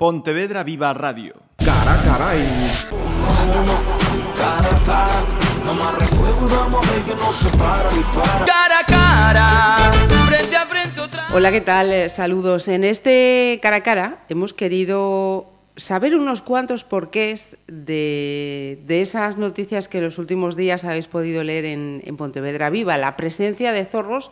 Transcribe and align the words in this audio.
Pontevedra 0.00 0.64
Viva 0.64 0.94
Radio. 0.94 1.34
Cara, 1.58 2.00
caray. 2.02 2.40
Cara 8.46 8.78
a 8.78 8.86
cara, 8.86 9.92
frente 10.26 10.56
a 10.56 10.64
frente 10.64 11.00
otra. 11.02 11.26
Hola, 11.34 11.52
¿qué 11.52 11.60
tal? 11.60 11.92
Eh, 11.92 12.08
Saludos. 12.08 12.68
En 12.68 12.84
este 12.84 13.58
cara 13.60 13.76
a 13.76 13.82
cara 13.82 14.24
hemos 14.30 14.54
querido 14.54 15.50
saber 15.76 16.16
unos 16.16 16.40
cuantos 16.40 16.82
porqués 16.82 17.58
de, 17.66 18.80
de 18.86 19.02
esas 19.02 19.36
noticias 19.36 19.88
que 19.88 19.98
en 19.98 20.04
los 20.04 20.16
últimos 20.16 20.56
días 20.56 20.86
habéis 20.86 21.08
podido 21.08 21.44
leer 21.44 21.66
en, 21.66 22.00
en 22.06 22.16
Pontevedra 22.16 22.70
Viva, 22.70 22.96
la 22.96 23.18
presencia 23.18 23.72
de 23.72 23.84
zorros 23.84 24.30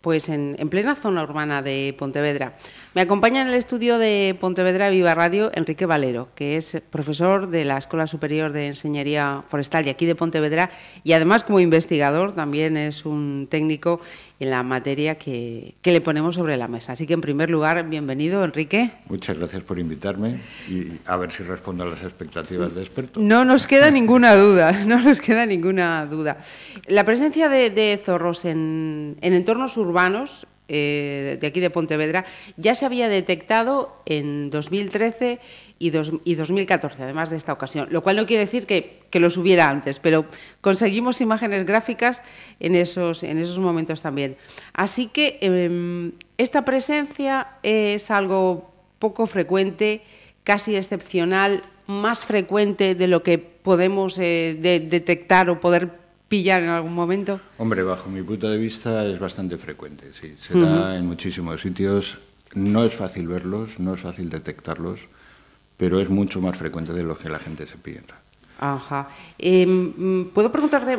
pues 0.00 0.30
en, 0.30 0.56
en 0.58 0.68
plena 0.68 0.94
zona 0.94 1.22
urbana 1.22 1.60
de 1.60 1.94
Pontevedra. 1.98 2.54
Me 2.94 3.00
acompaña 3.00 3.40
en 3.40 3.48
el 3.48 3.54
estudio 3.54 3.96
de 3.96 4.36
Pontevedra 4.38 4.90
Viva 4.90 5.14
Radio 5.14 5.50
Enrique 5.54 5.86
Valero, 5.86 6.28
que 6.34 6.58
es 6.58 6.82
profesor 6.90 7.48
de 7.48 7.64
la 7.64 7.78
Escuela 7.78 8.06
Superior 8.06 8.52
de 8.52 8.66
Enseñería 8.66 9.44
Forestal 9.48 9.86
y 9.86 9.88
aquí 9.88 10.04
de 10.04 10.14
Pontevedra 10.14 10.68
y 11.02 11.14
además 11.14 11.42
como 11.42 11.58
investigador 11.58 12.34
también 12.34 12.76
es 12.76 13.06
un 13.06 13.48
técnico 13.50 14.02
en 14.40 14.50
la 14.50 14.62
materia 14.62 15.14
que, 15.16 15.74
que 15.80 15.90
le 15.90 16.02
ponemos 16.02 16.34
sobre 16.34 16.58
la 16.58 16.68
mesa. 16.68 16.92
Así 16.92 17.06
que 17.06 17.14
en 17.14 17.22
primer 17.22 17.48
lugar, 17.48 17.82
bienvenido 17.88 18.44
Enrique. 18.44 18.90
Muchas 19.06 19.38
gracias 19.38 19.62
por 19.62 19.78
invitarme 19.78 20.40
y 20.68 20.88
a 21.06 21.16
ver 21.16 21.32
si 21.32 21.44
respondo 21.44 21.84
a 21.84 21.86
las 21.86 22.02
expectativas 22.02 22.74
de 22.74 22.82
expertos. 22.82 23.22
No 23.22 23.46
nos 23.46 23.66
queda 23.66 23.90
ninguna 23.90 24.34
duda, 24.34 24.70
no 24.86 25.00
nos 25.00 25.22
queda 25.22 25.46
ninguna 25.46 26.04
duda. 26.04 26.40
La 26.88 27.06
presencia 27.06 27.48
de, 27.48 27.70
de 27.70 27.98
zorros 28.04 28.44
en, 28.44 29.16
en 29.22 29.32
entornos 29.32 29.78
urbanos 29.78 30.46
eh, 30.68 31.38
de 31.40 31.46
aquí 31.46 31.60
de 31.60 31.70
Pontevedra 31.70 32.24
ya 32.56 32.74
se 32.74 32.86
había 32.86 33.08
detectado 33.08 33.96
en 34.06 34.50
2013 34.50 35.40
y, 35.78 35.90
dos, 35.90 36.12
y 36.24 36.36
2014, 36.36 37.02
además 37.02 37.30
de 37.30 37.36
esta 37.36 37.52
ocasión, 37.52 37.88
lo 37.90 38.02
cual 38.02 38.16
no 38.16 38.26
quiere 38.26 38.44
decir 38.44 38.66
que, 38.66 39.00
que, 39.10 39.20
los 39.20 39.36
hubiera 39.36 39.68
antes, 39.68 39.98
pero 39.98 40.26
conseguimos 40.60 41.20
imágenes 41.20 41.66
gráficas 41.66 42.22
en 42.60 42.76
esos, 42.76 43.22
en 43.24 43.38
esos 43.38 43.58
momentos 43.58 44.00
también. 44.02 44.36
Así 44.72 45.08
que 45.08 45.38
eh, 45.40 46.12
esta 46.38 46.64
presencia 46.64 47.48
es 47.62 48.10
algo 48.10 48.72
poco 48.98 49.26
frecuente, 49.26 50.02
casi 50.44 50.76
excepcional, 50.76 51.62
más 51.86 52.24
frecuente 52.24 52.94
de 52.94 53.08
lo 53.08 53.22
que 53.22 53.38
podemos 53.38 54.18
eh, 54.18 54.56
de, 54.58 54.80
detectar 54.80 55.50
o 55.50 55.60
poder 55.60 56.01
pillar 56.32 56.62
en 56.62 56.70
algún 56.70 56.94
momento? 56.94 57.40
Hombre, 57.58 57.82
bajo 57.82 58.08
mi 58.08 58.22
punto 58.22 58.48
de 58.48 58.56
vista 58.56 59.04
es 59.04 59.18
bastante 59.18 59.58
frecuente, 59.58 60.12
sí. 60.18 60.34
Se 60.40 60.54
da 60.54 60.60
uh 60.60 60.64
-huh. 60.64 60.98
en 60.98 61.06
muchísimos 61.06 61.60
sitios. 61.60 62.16
No 62.54 62.84
es 62.84 62.94
fácil 62.94 63.28
verlos, 63.28 63.78
no 63.78 63.92
es 63.94 64.00
fácil 64.00 64.30
detectarlos, 64.30 65.00
pero 65.76 66.00
es 66.00 66.08
mucho 66.08 66.40
más 66.40 66.56
frecuente 66.56 66.94
de 66.94 67.02
lo 67.02 67.18
que 67.18 67.28
la 67.28 67.38
gente 67.38 67.66
se 67.66 67.76
piensa. 67.76 68.16
Ajá. 68.58 69.08
Eh, 69.38 69.66
¿Puedo 70.32 70.50
preguntarte 70.50 70.96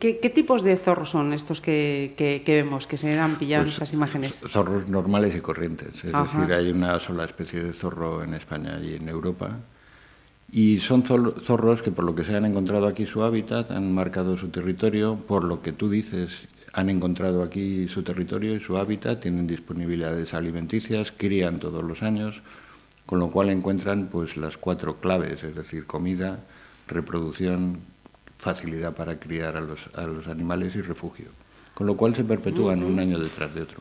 ¿qué, 0.00 0.18
qué, 0.18 0.30
tipos 0.30 0.62
de 0.62 0.76
zorros 0.76 1.10
son 1.10 1.32
estos 1.34 1.60
que, 1.60 2.14
que, 2.16 2.42
que 2.44 2.62
vemos, 2.62 2.88
que 2.88 2.96
se 2.96 3.16
han 3.16 3.36
pillado 3.36 3.62
pues, 3.64 3.74
en 3.74 3.82
estas 3.82 3.92
imágenes? 3.92 4.40
Zorros 4.48 4.88
normales 4.88 5.36
y 5.36 5.40
corrientes. 5.40 6.02
Es 6.02 6.14
Ajá. 6.14 6.38
decir, 6.40 6.54
hay 6.54 6.70
una 6.72 6.98
sola 6.98 7.24
especie 7.26 7.62
de 7.62 7.72
zorro 7.74 8.24
en 8.24 8.34
España 8.34 8.80
y 8.82 8.94
en 8.94 9.08
Europa. 9.08 9.58
Y 10.50 10.80
son 10.80 11.02
zorros 11.02 11.82
que 11.82 11.90
por 11.90 12.04
lo 12.04 12.14
que 12.14 12.24
se 12.24 12.34
han 12.34 12.46
encontrado 12.46 12.86
aquí 12.86 13.06
su 13.06 13.22
hábitat, 13.22 13.70
han 13.70 13.92
marcado 13.92 14.38
su 14.38 14.48
territorio, 14.48 15.16
por 15.16 15.44
lo 15.44 15.60
que 15.60 15.72
tú 15.72 15.90
dices, 15.90 16.48
han 16.72 16.88
encontrado 16.88 17.42
aquí 17.42 17.86
su 17.88 18.02
territorio 18.02 18.54
y 18.54 18.60
su 18.60 18.78
hábitat, 18.78 19.20
tienen 19.20 19.46
disponibilidades 19.46 20.32
alimenticias, 20.32 21.12
crían 21.14 21.58
todos 21.58 21.84
los 21.84 22.02
años, 22.02 22.40
con 23.04 23.18
lo 23.18 23.30
cual 23.30 23.50
encuentran 23.50 24.08
pues 24.10 24.36
las 24.36 24.56
cuatro 24.56 25.00
claves, 25.00 25.42
es 25.42 25.54
decir, 25.54 25.86
comida, 25.86 26.40
reproducción, 26.86 27.80
facilidad 28.38 28.94
para 28.94 29.18
criar 29.18 29.56
a 29.56 29.60
los, 29.60 29.80
a 29.94 30.06
los 30.06 30.28
animales 30.28 30.74
y 30.76 30.80
refugio. 30.80 31.26
Con 31.74 31.86
lo 31.86 31.96
cual 31.96 32.16
se 32.16 32.24
perpetúan 32.24 32.82
uh 32.82 32.86
-huh. 32.86 32.92
un 32.92 32.98
año 32.98 33.18
detrás 33.18 33.54
de 33.54 33.62
otro. 33.62 33.80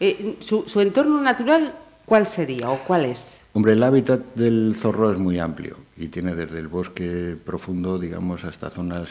Eh, 0.00 0.36
su, 0.40 0.64
¿Su 0.66 0.80
entorno 0.80 1.20
natural 1.20 1.74
cuál 2.08 2.26
sería 2.26 2.70
o 2.70 2.78
cuál 2.78 3.04
es? 3.04 3.42
Hombre, 3.52 3.74
el 3.74 3.82
hábitat 3.82 4.20
del 4.34 4.74
zorro 4.80 5.12
es 5.12 5.18
muy 5.18 5.38
amplio 5.38 5.76
y 5.96 6.08
tiene 6.08 6.34
desde 6.34 6.58
el 6.58 6.68
bosque 6.68 7.36
profundo, 7.44 7.98
digamos, 7.98 8.44
hasta 8.44 8.70
zonas 8.70 9.08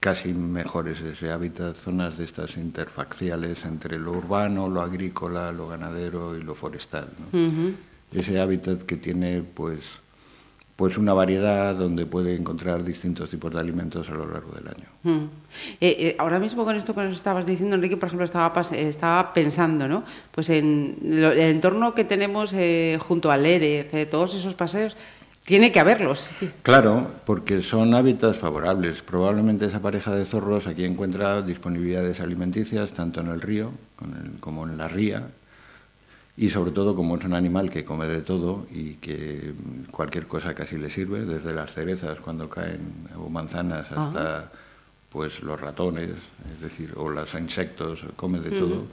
casi 0.00 0.32
mejores 0.32 1.02
de 1.02 1.12
ese 1.12 1.32
hábitat, 1.32 1.74
zonas 1.76 2.18
de 2.18 2.24
estas 2.24 2.56
interfaciales 2.56 3.64
entre 3.64 3.98
lo 3.98 4.12
urbano, 4.12 4.68
lo 4.68 4.82
agrícola, 4.82 5.50
lo 5.50 5.68
ganadero 5.68 6.36
y 6.36 6.42
lo 6.42 6.54
forestal. 6.54 7.08
¿no? 7.18 7.38
Uh 7.38 7.50
-huh. 7.50 7.74
Ese 8.12 8.38
hábitat 8.38 8.82
que 8.82 8.96
tiene, 8.96 9.42
pues, 9.42 9.80
pues 10.76 10.98
una 10.98 11.14
variedad 11.14 11.74
donde 11.74 12.04
puede 12.04 12.36
encontrar 12.36 12.84
distintos 12.84 13.30
tipos 13.30 13.52
de 13.52 13.58
alimentos 13.58 14.08
a 14.10 14.12
lo 14.12 14.30
largo 14.30 14.52
del 14.52 14.68
año. 14.68 14.84
Mm. 15.04 15.24
Eh, 15.80 15.96
eh, 15.98 16.16
ahora 16.18 16.38
mismo 16.38 16.66
con 16.66 16.76
esto 16.76 16.94
que 16.94 17.02
nos 17.02 17.14
estabas 17.14 17.46
diciendo, 17.46 17.76
Enrique, 17.76 17.96
por 17.96 18.08
ejemplo, 18.08 18.26
estaba, 18.26 18.60
estaba 18.60 19.32
pensando, 19.32 19.88
¿no? 19.88 20.04
Pues 20.30 20.50
en 20.50 20.98
lo, 21.02 21.32
el 21.32 21.38
entorno 21.38 21.94
que 21.94 22.04
tenemos 22.04 22.52
eh, 22.52 22.98
junto 23.00 23.30
al 23.30 23.46
ERE, 23.46 23.88
eh, 23.90 24.06
todos 24.06 24.34
esos 24.34 24.52
paseos, 24.52 24.98
tiene 25.46 25.72
que 25.72 25.80
haberlos. 25.80 26.28
Claro, 26.62 27.06
porque 27.24 27.62
son 27.62 27.94
hábitats 27.94 28.36
favorables. 28.36 29.00
Probablemente 29.00 29.64
esa 29.64 29.80
pareja 29.80 30.14
de 30.14 30.26
zorros 30.26 30.66
aquí 30.66 30.84
encuentra 30.84 31.40
disponibilidades 31.40 32.20
alimenticias 32.20 32.90
tanto 32.90 33.20
en 33.20 33.28
el 33.28 33.40
río 33.40 33.70
como 34.40 34.66
en 34.66 34.76
la 34.76 34.88
ría, 34.88 35.28
y 36.36 36.50
sobre 36.50 36.70
todo 36.70 36.94
como 36.94 37.16
es 37.16 37.24
un 37.24 37.34
animal 37.34 37.70
que 37.70 37.84
come 37.84 38.06
de 38.06 38.20
todo 38.20 38.66
y 38.70 38.94
que 38.94 39.54
cualquier 39.90 40.26
cosa 40.26 40.54
casi 40.54 40.76
le 40.76 40.90
sirve, 40.90 41.24
desde 41.24 41.54
las 41.54 41.72
cerezas 41.72 42.20
cuando 42.20 42.48
caen 42.50 43.08
o 43.16 43.30
manzanas 43.30 43.90
hasta 43.90 44.38
Ajá. 44.38 44.52
pues 45.10 45.42
los 45.42 45.58
ratones, 45.58 46.10
es 46.54 46.60
decir, 46.60 46.92
o 46.96 47.08
los 47.08 47.32
insectos, 47.34 48.00
come 48.16 48.40
de 48.40 48.50
uh 48.50 48.52
-huh. 48.52 48.58
todo. 48.58 48.86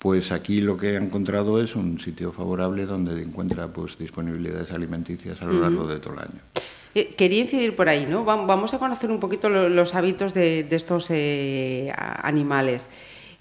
Pues 0.00 0.32
aquí 0.32 0.60
lo 0.60 0.76
que 0.76 0.96
ha 0.96 1.00
encontrado 1.00 1.62
es 1.62 1.76
un 1.76 2.00
sitio 2.00 2.32
favorable 2.32 2.84
donde 2.86 3.22
encuentra 3.22 3.68
pues 3.68 3.96
disponibilidades 3.96 4.70
alimenticias 4.72 5.40
a 5.40 5.46
lo 5.46 5.60
largo 5.60 5.84
uh 5.84 5.86
-huh. 5.86 5.94
de 5.94 6.00
todo 6.00 6.14
el 6.14 6.18
año. 6.20 6.40
Eh, 6.96 7.14
quería 7.16 7.40
incidir 7.40 7.74
por 7.74 7.88
ahí, 7.88 8.06
¿no? 8.06 8.24
Vamos 8.24 8.74
a 8.74 8.78
conocer 8.78 9.10
un 9.10 9.18
poquito 9.18 9.48
los 9.48 9.94
hábitos 9.94 10.34
de, 10.34 10.64
de 10.64 10.76
estos 10.76 11.06
eh, 11.10 11.92
animales. 11.96 12.88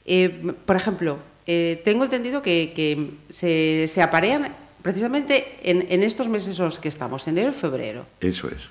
Eh, 0.05 0.29
por 0.65 0.75
ejemplo, 0.75 1.17
eh, 1.45 1.81
tengo 1.83 2.05
entendido 2.05 2.41
que, 2.41 2.73
que 2.75 3.11
se, 3.29 3.87
se, 3.87 4.01
aparean 4.01 4.53
precisamente 4.81 5.57
en, 5.63 5.85
en, 5.89 6.03
estos 6.03 6.29
meses 6.29 6.57
en 6.59 6.65
los 6.65 6.79
que 6.79 6.87
estamos, 6.87 7.27
enero 7.27 7.49
y 7.49 7.53
febrero. 7.53 8.05
Eso 8.21 8.47
es. 8.47 8.61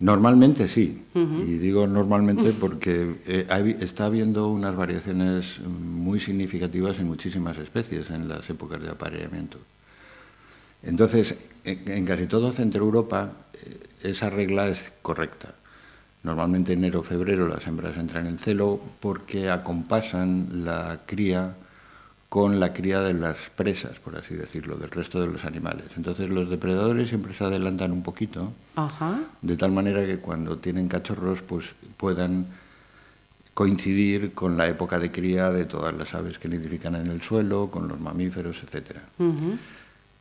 Normalmente 0.00 0.68
sí, 0.68 1.02
uh 1.14 1.18
-huh. 1.18 1.48
y 1.48 1.58
digo 1.58 1.86
normalmente 1.86 2.52
porque 2.52 3.14
eh, 3.26 3.46
hay, 3.48 3.76
está 3.80 4.06
habiendo 4.06 4.48
unas 4.48 4.74
variaciones 4.74 5.60
muy 5.60 6.18
significativas 6.20 6.98
en 6.98 7.06
muchísimas 7.06 7.56
especies 7.58 8.10
en 8.10 8.28
las 8.28 8.48
épocas 8.50 8.82
de 8.82 8.90
apareamiento. 8.90 9.58
Entonces, 10.82 11.36
en, 11.64 11.90
en 11.90 12.04
casi 12.04 12.26
todo 12.26 12.52
Centro 12.52 12.84
Europa 12.84 13.32
eh, 13.54 14.10
esa 14.10 14.30
regla 14.30 14.68
es 14.68 14.92
correcta. 15.00 15.54
Normalmente 16.24 16.72
enero 16.72 17.02
febrero 17.02 17.46
las 17.48 17.66
hembras 17.66 17.96
entran 17.96 18.26
en 18.26 18.38
celo 18.38 18.80
porque 19.00 19.50
acompasan 19.50 20.64
la 20.64 21.00
cría 21.06 21.54
con 22.34 22.58
la 22.58 22.72
cría 22.72 23.00
de 23.00 23.14
las 23.14 23.36
presas, 23.54 24.00
por 24.00 24.16
así 24.16 24.34
decirlo, 24.34 24.74
del 24.74 24.90
resto 24.90 25.20
de 25.20 25.28
los 25.28 25.44
animales. 25.44 25.84
Entonces 25.96 26.28
los 26.28 26.50
depredadores 26.50 27.08
siempre 27.08 27.32
se 27.32 27.44
adelantan 27.44 27.92
un 27.92 28.02
poquito, 28.02 28.52
Ajá. 28.74 29.20
de 29.40 29.56
tal 29.56 29.70
manera 29.70 30.04
que 30.04 30.18
cuando 30.18 30.56
tienen 30.58 30.88
cachorros 30.88 31.42
pues 31.42 31.66
puedan 31.96 32.46
coincidir 33.54 34.32
con 34.32 34.56
la 34.56 34.66
época 34.66 34.98
de 34.98 35.12
cría 35.12 35.52
de 35.52 35.64
todas 35.64 35.94
las 35.94 36.12
aves 36.12 36.40
que 36.40 36.48
nidifican 36.48 36.96
en 36.96 37.06
el 37.06 37.22
suelo, 37.22 37.70
con 37.70 37.86
los 37.86 38.00
mamíferos, 38.00 38.56
etc. 38.64 38.96
Uh 39.20 39.24
-huh. 39.26 39.58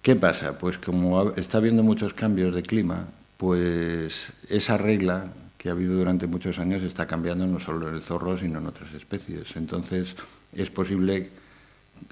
¿Qué 0.04 0.16
pasa? 0.16 0.56
Pues 0.60 0.78
como 0.78 1.32
está 1.32 1.58
habiendo 1.58 1.82
muchos 1.82 2.14
cambios 2.14 2.54
de 2.54 2.62
clima, 2.62 3.08
pues 3.38 4.28
esa 4.50 4.78
regla 4.78 5.34
que 5.58 5.70
ha 5.70 5.72
habido 5.72 5.96
durante 5.96 6.28
muchos 6.28 6.60
años 6.60 6.84
está 6.84 7.08
cambiando 7.08 7.48
no 7.48 7.60
solo 7.60 7.90
en 7.90 7.96
el 7.96 8.04
zorro, 8.04 8.38
sino 8.38 8.60
en 8.60 8.68
otras 8.68 8.94
especies. 8.94 9.56
Entonces 9.56 10.16
es 10.56 10.70
posible 10.70 11.42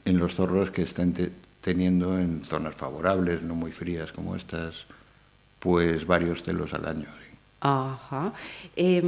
en 0.06 0.18
los 0.18 0.36
zorros 0.36 0.72
que 0.72 0.84
estén 0.84 1.14
te 1.14 1.32
teniendo 1.62 2.18
en 2.18 2.44
zonas 2.44 2.76
favorables, 2.76 3.42
no 3.44 3.56
muy 3.56 3.72
frías 3.72 4.12
como 4.12 4.36
estas, 4.36 4.86
pues 5.60 6.06
varios 6.06 6.44
celos 6.44 6.74
al 6.74 6.88
año. 6.88 7.06
¿sí? 7.06 7.38
Ajá. 7.62 8.34
Eh, 8.76 9.00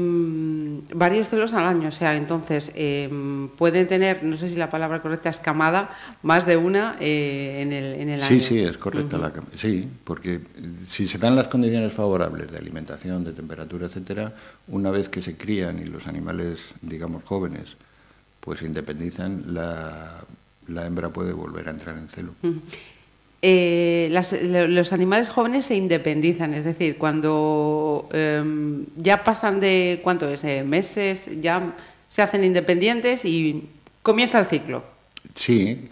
varios 0.93 1.29
celos 1.29 1.55
al 1.55 1.65
año, 1.65 1.87
o 1.89 1.91
sea, 1.91 2.15
entonces 2.15 2.71
eh, 2.75 3.09
pueden 3.57 3.87
tener, 3.87 4.23
no 4.23 4.37
sé 4.37 4.49
si 4.49 4.55
la 4.55 4.69
palabra 4.69 5.01
correcta 5.01 5.29
es 5.29 5.39
camada, 5.39 5.89
más 6.21 6.45
de 6.45 6.55
una 6.55 6.95
eh, 6.99 7.61
en, 7.61 7.73
el, 7.73 7.99
en 7.99 8.09
el 8.09 8.21
sí, 8.21 8.25
año. 8.27 8.41
Sí, 8.41 8.47
sí, 8.47 8.59
es 8.59 8.77
correcta 8.77 9.17
uh 9.17 9.21
-huh. 9.21 9.33
la 9.33 9.57
Sí, 9.57 9.89
porque 10.03 10.41
si 10.87 11.07
se 11.07 11.17
dan 11.17 11.35
las 11.35 11.47
condiciones 11.47 11.91
favorables 11.91 12.51
de 12.51 12.59
alimentación, 12.59 13.23
de 13.23 13.33
temperatura, 13.33 13.87
etcétera, 13.87 14.33
una 14.67 14.91
vez 14.91 15.09
que 15.09 15.23
se 15.23 15.35
crían 15.35 15.79
y 15.79 15.85
los 15.85 16.05
animales, 16.05 16.59
digamos, 16.81 17.23
jóvenes, 17.23 17.75
pues 18.39 18.61
independizan, 18.61 19.55
la 19.55 20.23
la 20.68 20.86
hembra 20.86 21.10
puede 21.10 21.33
volver 21.33 21.68
a 21.68 21.71
entrar 21.71 21.98
en 21.98 22.07
celo. 22.10 22.33
eh, 23.45 24.07
las- 24.12 24.31
los 24.42 24.94
animales 24.94 25.27
jóvenes 25.30 25.65
se 25.65 25.75
independizan, 25.75 26.54
es 26.54 26.63
decir, 26.63 26.98
cuando 26.98 28.07
em, 28.13 28.86
ya 28.95 29.24
pasan 29.25 29.60
de, 29.60 30.00
¿cuánto 30.01 30.30
es? 30.30 30.44
Eh, 30.45 30.63
meses, 30.63 31.30
ya 31.42 31.75
se 32.07 32.21
hacen 32.21 32.44
independientes 32.45 33.25
y 33.25 33.68
comienza 34.01 34.39
el 34.39 34.45
ciclo. 34.45 34.83
Sí, 35.36 35.89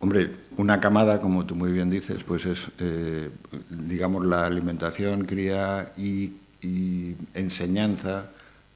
hombre, 0.00 0.30
una 0.56 0.80
camada, 0.80 1.20
como 1.20 1.46
tú 1.46 1.54
muy 1.54 1.70
bien 1.70 1.88
dices, 1.88 2.24
pues 2.26 2.46
es, 2.46 2.58
eh, 2.80 3.30
digamos, 3.70 4.26
la 4.26 4.46
alimentación, 4.46 5.24
cría 5.24 5.92
y, 5.96 6.32
y 6.62 7.14
enseñanza 7.34 8.30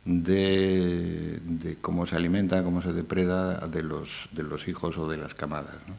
de, 0.06 1.38
de 1.44 1.76
cómo 1.80 2.06
se 2.06 2.16
alimenta, 2.16 2.62
cómo 2.62 2.80
se 2.82 2.92
depreda 2.92 3.66
de 3.66 3.82
los, 3.82 4.28
de 4.32 4.42
los 4.44 4.68
hijos 4.68 4.96
o 4.98 5.08
de 5.08 5.16
las 5.18 5.34
camadas. 5.34 5.74
¿no? 5.88 5.94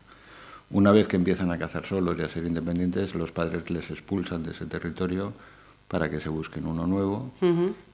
Una 0.71 0.91
vez 0.91 1.07
que 1.07 1.17
empiezan 1.17 1.51
a 1.51 1.57
cazar 1.59 1.85
solos 1.85 2.17
y 2.17 2.21
a 2.23 2.29
ser 2.29 2.45
independientes, 2.45 3.13
los 3.15 3.31
padres 3.31 3.69
les 3.69 3.89
expulsan 3.91 4.43
de 4.43 4.51
ese 4.51 4.65
territorio 4.65 5.33
para 5.87 6.09
que 6.09 6.19
se 6.19 6.29
busquen 6.29 6.65
uno 6.65 6.87
nuevo 6.87 7.31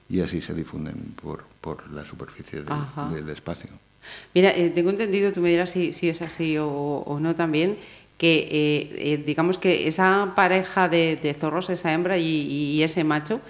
y 0.08 0.20
así 0.20 0.40
se 0.40 0.54
difunden 0.54 1.14
por, 1.20 1.44
por 1.60 1.90
la 1.92 2.04
superficie 2.04 2.60
de- 2.62 2.70
del 3.14 3.28
espacio. 3.30 3.70
Mira, 4.34 4.50
eh, 4.50 4.70
tengo 4.70 4.90
entendido, 4.90 5.32
tú 5.32 5.40
me 5.40 5.50
dirás 5.50 5.70
si, 5.70 5.92
si 5.92 6.08
es 6.08 6.20
así 6.22 6.58
o, 6.58 6.68
o 6.68 7.20
no 7.20 7.34
también, 7.34 7.76
que 8.18 8.48
eh, 8.50 9.12
eh, 9.14 9.22
digamos 9.26 9.58
que 9.58 9.88
esa 9.88 10.34
pareja 10.36 10.88
de, 10.88 11.16
de 11.16 11.34
zorros, 11.34 11.70
esa 11.70 11.92
hembra 11.92 12.16
y, 12.18 12.24
y 12.26 12.82
ese 12.82 13.02
macho, 13.02 13.40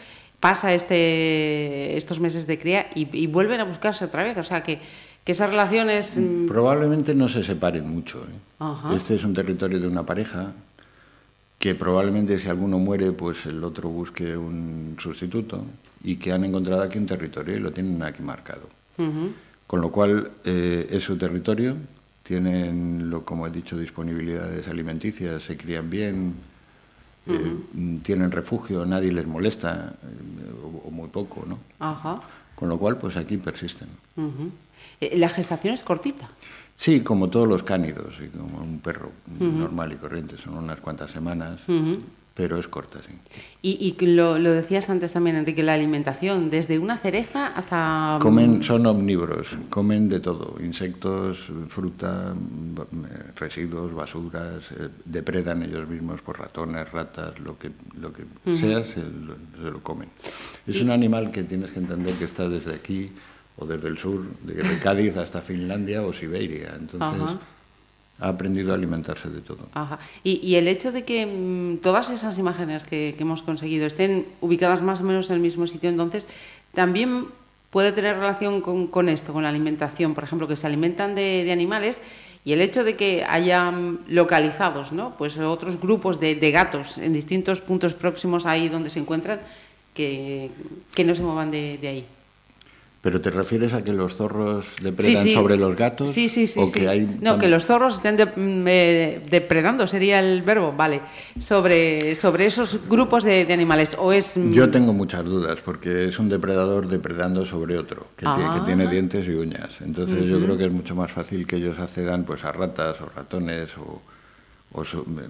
pasa 0.44 0.75
este, 0.75 1.96
estos 1.96 2.20
meses 2.20 2.46
de 2.46 2.58
cría 2.58 2.91
y, 2.94 3.08
y 3.17 3.26
vuelven 3.29 3.61
a 3.61 3.64
buscarse 3.64 4.05
otra 4.05 4.23
vez. 4.23 4.37
O 4.37 4.44
sea, 4.44 4.62
que, 4.62 4.79
que 5.25 5.32
esas 5.32 5.49
relaciones... 5.49 6.19
mm, 6.19 6.44
Probablemente 6.49 7.14
no 7.14 7.31
se 7.31 7.43
separen 7.43 7.88
mucho. 7.88 8.19
¿eh? 8.19 8.37
Ajá. 8.58 8.94
Este 8.94 9.14
es 9.14 9.25
un 9.25 9.32
territorio 9.32 9.81
de 9.81 9.88
una 9.88 10.05
pareja 10.05 10.52
que 11.58 11.75
probablemente 11.75 12.38
si 12.38 12.46
alguno 12.49 12.79
muere, 12.79 13.12
pues 13.12 13.46
el 13.46 13.64
otro 13.64 13.88
busque 13.88 14.37
un 14.37 14.96
sustituto 14.99 15.64
y 16.02 16.17
que 16.17 16.31
han 16.31 16.44
encontrado 16.44 16.82
aquí 16.82 16.99
un 16.99 17.06
territorio 17.06 17.56
y 17.56 17.61
lo 17.61 17.73
tienen 17.73 18.02
aquí 18.02 18.23
marcado. 18.23 18.69
Con 19.67 19.81
lo 19.81 19.91
cual 19.91 20.31
eh, 20.44 20.88
es 20.91 21.02
su 21.05 21.17
territorio, 21.17 21.75
tienen, 22.23 23.08
lo, 23.08 23.25
como 23.25 23.46
he 23.46 23.50
dicho, 23.50 23.79
disponibilidades 23.79 24.69
alimenticias, 24.69 25.43
se 25.43 25.56
crían 25.56 25.88
bien, 25.88 26.35
eh, 27.26 27.56
tienen 28.03 28.31
refugio, 28.31 28.85
nadie 28.87 29.12
les 29.12 29.26
molesta, 29.26 29.94
eh, 30.03 30.53
o, 30.62 30.88
o 30.88 30.91
muy 30.91 31.09
poco, 31.09 31.44
¿no? 31.47 31.59
Ajá. 31.79 32.21
Con 32.55 32.69
lo 32.69 32.79
cual, 32.79 32.99
pues 32.99 33.17
aquí 33.17 33.37
persisten. 33.37 33.88
Eh, 35.00 35.19
La 35.19 35.29
gestación 35.29 35.75
es 35.75 35.82
cortita. 35.82 36.29
Sí, 36.76 37.00
como 37.03 37.29
todos 37.31 37.47
los 37.49 37.62
cánidos, 37.62 38.15
como 38.37 38.59
un 38.62 38.81
perro 38.81 39.11
normal 39.38 39.93
y 39.93 39.97
corriente, 39.97 40.37
son 40.38 40.56
unas 40.56 40.81
cuantas 40.81 41.11
semanas. 41.11 41.61
Pero 42.35 42.59
es 42.59 42.67
corta, 42.67 42.99
sí. 43.07 43.15
Y, 43.63 43.97
y 44.01 44.07
lo, 44.07 44.39
lo 44.41 44.51
decías 44.51 44.91
antes 44.91 45.13
también, 45.13 45.37
Enrique, 45.37 45.63
la 45.63 45.75
alimentación, 45.75 46.51
desde 46.51 46.81
una 46.81 46.99
cereza 46.99 47.47
hasta... 47.47 48.19
Comen, 48.21 48.65
son 48.65 48.85
omnívoros, 48.87 49.49
comen 49.71 50.09
de 50.09 50.19
todo, 50.19 50.57
insectos, 50.61 51.39
fruta, 51.69 52.35
residuos, 53.37 53.95
basuras, 53.95 54.65
eh, 54.73 54.89
depredan 55.05 55.63
ellos 55.63 55.89
mismos 55.89 56.23
por 56.23 56.41
ratones, 56.41 56.91
ratas, 56.91 57.39
lo 57.39 57.57
que, 57.57 57.71
lo 58.01 58.13
que 58.13 58.25
sea, 58.57 58.85
se 58.85 59.01
lo, 59.01 59.37
se 59.63 59.71
lo 59.71 59.81
comen. 59.81 60.09
Es 60.67 60.83
un 60.83 60.91
animal 60.91 61.31
que 61.31 61.45
tienes 61.45 61.71
que 61.71 61.79
entender 61.79 62.15
que 62.15 62.25
está 62.25 62.49
desde 62.49 62.75
aquí 62.75 63.13
o 63.57 63.65
desde 63.65 63.87
el 63.87 63.97
sur, 63.97 64.25
desde 64.43 64.79
Cádiz 64.81 65.17
hasta 65.17 65.41
Finlandia 65.41 66.03
o 66.03 66.13
Siberia, 66.13 66.75
entonces 66.77 67.23
Ajá. 67.23 67.39
Ha 68.21 68.29
aprendido 68.29 68.73
a 68.73 68.75
alimentarse 68.77 69.29
de 69.29 69.41
todo. 69.41 69.69
Ajá. 69.75 69.99
Y, 70.23 70.41
y 70.47 70.57
el 70.57 70.69
hecho 70.69 70.93
de 70.93 71.05
que 71.05 71.27
mm, 71.27 71.79
todas 71.79 72.11
esas 72.11 72.39
imágenes 72.39 72.85
que, 72.85 73.17
hemos 73.19 73.43
conseguido 73.43 73.87
estén 73.87 74.27
ubicadas 74.41 74.83
más 74.83 75.01
o 75.01 75.05
menos 75.05 75.31
en 75.31 75.37
el 75.37 75.43
mismo 75.43 75.67
sitio, 75.67 75.91
entonces, 75.91 76.27
también 76.73 77.27
puede 77.71 77.93
tener 77.93 78.17
relación 78.17 78.61
con, 78.61 78.87
con 78.87 79.09
esto, 79.09 79.33
con 79.33 79.43
la 79.43 79.49
alimentación, 79.49 80.15
por 80.15 80.25
ejemplo, 80.25 80.47
que 80.47 80.57
se 80.57 80.67
alimentan 80.67 81.15
de, 81.15 81.51
animales 81.51 82.01
y 82.45 82.53
el 82.53 82.61
hecho 82.61 82.85
de 82.85 82.95
que 82.95 83.25
hayan 83.25 84.01
localizados, 84.07 84.93
¿no? 84.93 85.17
Pues 85.17 85.39
otros 85.39 85.81
grupos 85.81 86.21
de, 86.21 86.35
de 86.35 86.51
gatos 86.51 86.99
en 86.99 87.13
distintos 87.13 87.61
puntos 87.61 87.95
próximos 87.95 88.47
ahí 88.47 88.69
donde 88.69 88.91
se 88.91 89.01
encuentran 89.01 89.41
que, 89.93 90.51
que 90.95 91.05
no 91.05 91.15
se 91.15 91.23
muevan 91.23 91.51
de, 91.51 91.79
de 91.79 91.89
ahí. 91.89 92.07
¿Pero 93.05 93.21
te 93.21 93.29
refieres 93.29 93.75
a 93.75 93.85
que 93.85 93.93
los 93.93 94.17
zorros 94.17 94.65
depredan 94.83 95.29
sobre 95.29 95.59
los 95.59 95.77
gatos? 95.77 96.11
Sí, 96.11 96.31
sí, 96.31 96.47
sí. 96.47 96.59
¿O 96.59 96.67
sí. 96.67 96.81
que 96.81 96.89
hay 96.89 97.19
No, 97.21 97.39
que 97.39 97.49
los 97.49 97.67
zorros 97.67 97.97
estén 97.97 98.17
de- 98.17 98.25
mm, 98.25 98.65
eh, 98.67 99.21
depredando, 99.29 99.87
sería 99.87 100.21
el 100.21 100.41
verbo, 100.41 100.73
vale. 100.75 101.03
Sobre, 101.39 102.15
sobre 102.15 102.47
esos 102.47 102.89
grupos 102.89 103.23
de, 103.23 103.45
de 103.45 103.53
animales. 103.53 103.95
O 103.99 104.11
es. 104.11 104.39
mm, 104.39 104.53
Yo 104.53 104.71
tengo 104.71 104.95
muchas 104.95 105.23
dudas, 105.23 105.59
porque 105.62 106.06
es 106.09 106.19
un 106.19 106.31
depredador 106.31 106.89
depredando 106.89 107.45
sobre 107.45 107.77
otro, 107.77 108.06
que, 108.17 108.25
tie- 108.25 108.31
Ah. 108.49 108.56
que 108.61 108.65
tiene 108.67 108.87
dientes 108.89 109.27
y 109.29 109.33
uñas. 109.33 109.71
Entonces 109.85 110.25
yo 110.27 110.41
creo 110.43 110.56
que 110.56 110.65
es 110.65 110.73
mucho 110.73 110.95
más 110.95 111.12
fácil 111.12 111.47
que 111.47 111.56
ellos 111.56 111.79
accedan 111.79 112.25
pues, 112.25 112.43
a 112.43 112.53
ratas 112.53 112.97
o 113.03 113.11
ratones 113.15 113.69
o, 113.77 114.01
o 114.76 114.82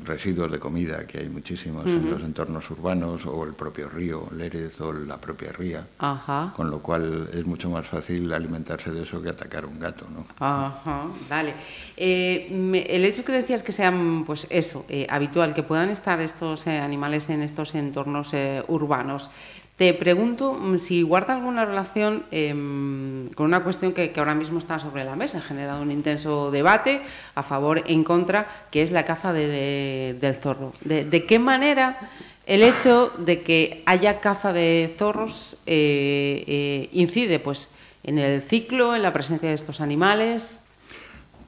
residuos 0.05 0.50
de 0.50 0.58
comida, 0.58 1.06
que 1.06 1.19
hay 1.19 1.29
muchísimos 1.29 1.85
en 1.87 2.11
los 2.11 2.23
entornos 2.23 2.70
urbanos, 2.70 3.26
o 3.26 3.44
el 3.44 3.52
propio 3.52 3.91
río, 3.91 4.26
Lérez, 4.35 4.81
o 4.81 4.91
la 4.91 5.20
propia 5.20 5.52
ría. 5.52 5.87
Ajá. 5.99 6.55
Con 6.56 6.70
lo 6.70 6.79
cual 6.81 7.29
es 7.32 7.44
mucho 7.44 7.69
más 7.69 7.87
fácil 7.87 8.32
alimentarse 8.32 8.91
de 8.91 9.02
eso 9.02 9.20
que 9.20 9.29
atacar 9.29 9.64
a 9.64 9.67
un 9.67 9.79
gato, 9.79 10.06
¿no? 10.12 10.25
Ajá, 10.41 11.08
dale. 11.29 11.52
Eh, 11.94 12.49
me- 12.52 12.82
el 12.85 13.05
hecho 13.05 13.23
que 13.23 13.32
decías 13.32 13.62
que 13.62 13.73
sean, 13.73 14.25
pues 14.25 14.46
eso, 14.49 14.87
eh, 14.88 15.06
habitual, 15.11 15.52
que 15.52 15.62
puedan 15.62 15.90
estar 15.90 16.19
estos 16.23 16.67
eh, 16.67 16.79
animales 16.79 17.29
en 17.29 17.43
estos 17.43 17.75
entornos 17.75 18.32
eh, 18.32 18.62
urbanos, 18.69 19.29
te 19.76 19.93
pregunto 19.94 20.55
mm, 20.55 20.79
si 20.79 21.03
guarda 21.03 21.35
alguna 21.35 21.65
relación 21.65 22.25
em, 22.31 23.29
con 23.35 23.47
una 23.47 23.65
cuestión 23.65 23.93
que, 23.93 24.12
ahora 24.17 24.35
mismo 24.35 24.59
está 24.59 24.79
sobre 24.79 25.05
la 25.05 25.17
mesa, 25.17 25.38
ha 25.38 25.41
generado 25.43 25.82
un 25.82 25.91
intenso 25.91 26.50
debate 26.53 27.03
a 27.35 27.43
favor 27.43 27.82
en 27.87 28.05
contra, 28.05 28.47
que 28.71 28.82
es 28.82 28.91
la 28.93 29.05
caza 29.05 29.32
de- 29.32 29.49
de- 29.49 30.17
del 30.21 30.37
zorro. 30.37 30.73
De, 30.82 31.05
de 31.05 31.25
qué 31.26 31.38
manera 31.38 31.99
el 32.47 32.62
hecho 32.62 33.11
de 33.19 33.43
que 33.43 33.82
haya 33.87 34.21
caza 34.21 34.53
de 34.53 34.94
zorros 34.99 35.56
eh, 35.67 36.44
eh, 36.47 36.88
incide 36.93 37.38
pues, 37.41 37.69
en 38.05 38.19
el 38.19 38.43
ciclo, 38.43 38.94
en 38.94 39.03
la 39.03 39.12
presencia 39.12 39.49
de 39.49 39.55
estos 39.55 39.81
animales? 39.81 40.61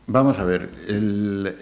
Vamos 0.08 0.38
a 0.38 0.44
ver, 0.44 0.70
el, 0.86 1.52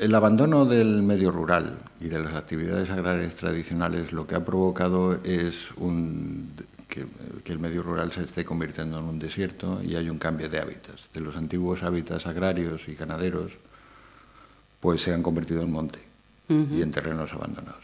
el 0.00 0.14
abandono 0.14 0.66
del 0.66 1.02
medio 1.02 1.32
rural 1.32 1.78
y 2.00 2.08
de 2.08 2.20
las 2.20 2.34
actividades 2.34 2.88
agrarias 2.90 3.34
tradicionales 3.34 4.12
lo 4.12 4.24
que 4.26 4.36
ha 4.36 4.44
provocado 4.44 5.18
es 5.24 5.56
un, 5.76 6.52
que, 6.86 7.06
que 7.42 7.52
el 7.52 7.58
medio 7.58 7.82
rural 7.82 8.12
se 8.12 8.22
esté 8.22 8.44
convirtiendo 8.44 9.00
en 9.00 9.04
un 9.04 9.18
desierto 9.18 9.82
y 9.82 9.96
hay 9.96 10.08
un 10.08 10.18
cambio 10.18 10.48
de 10.48 10.60
hábitats. 10.60 11.10
De 11.12 11.20
los 11.20 11.36
antiguos 11.36 11.82
hábitats 11.82 12.26
agrarios 12.26 12.82
y 12.86 12.94
ganaderos, 12.94 13.50
pues 14.78 15.02
se 15.02 15.12
han 15.12 15.22
convertido 15.24 15.62
en 15.62 15.72
monte 15.72 15.98
y 16.48 16.82
en 16.82 16.90
terrenos 16.90 17.32
abandonados. 17.32 17.82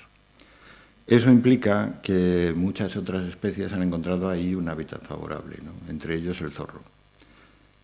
Eso 1.06 1.30
implica 1.30 2.00
que 2.02 2.52
muchas 2.54 2.96
otras 2.96 3.24
especies 3.24 3.72
han 3.72 3.82
encontrado 3.82 4.28
ahí 4.28 4.54
un 4.54 4.68
hábitat 4.68 5.02
favorable, 5.02 5.56
¿no? 5.64 5.72
entre 5.90 6.14
ellos 6.16 6.40
el 6.40 6.52
zorro 6.52 6.82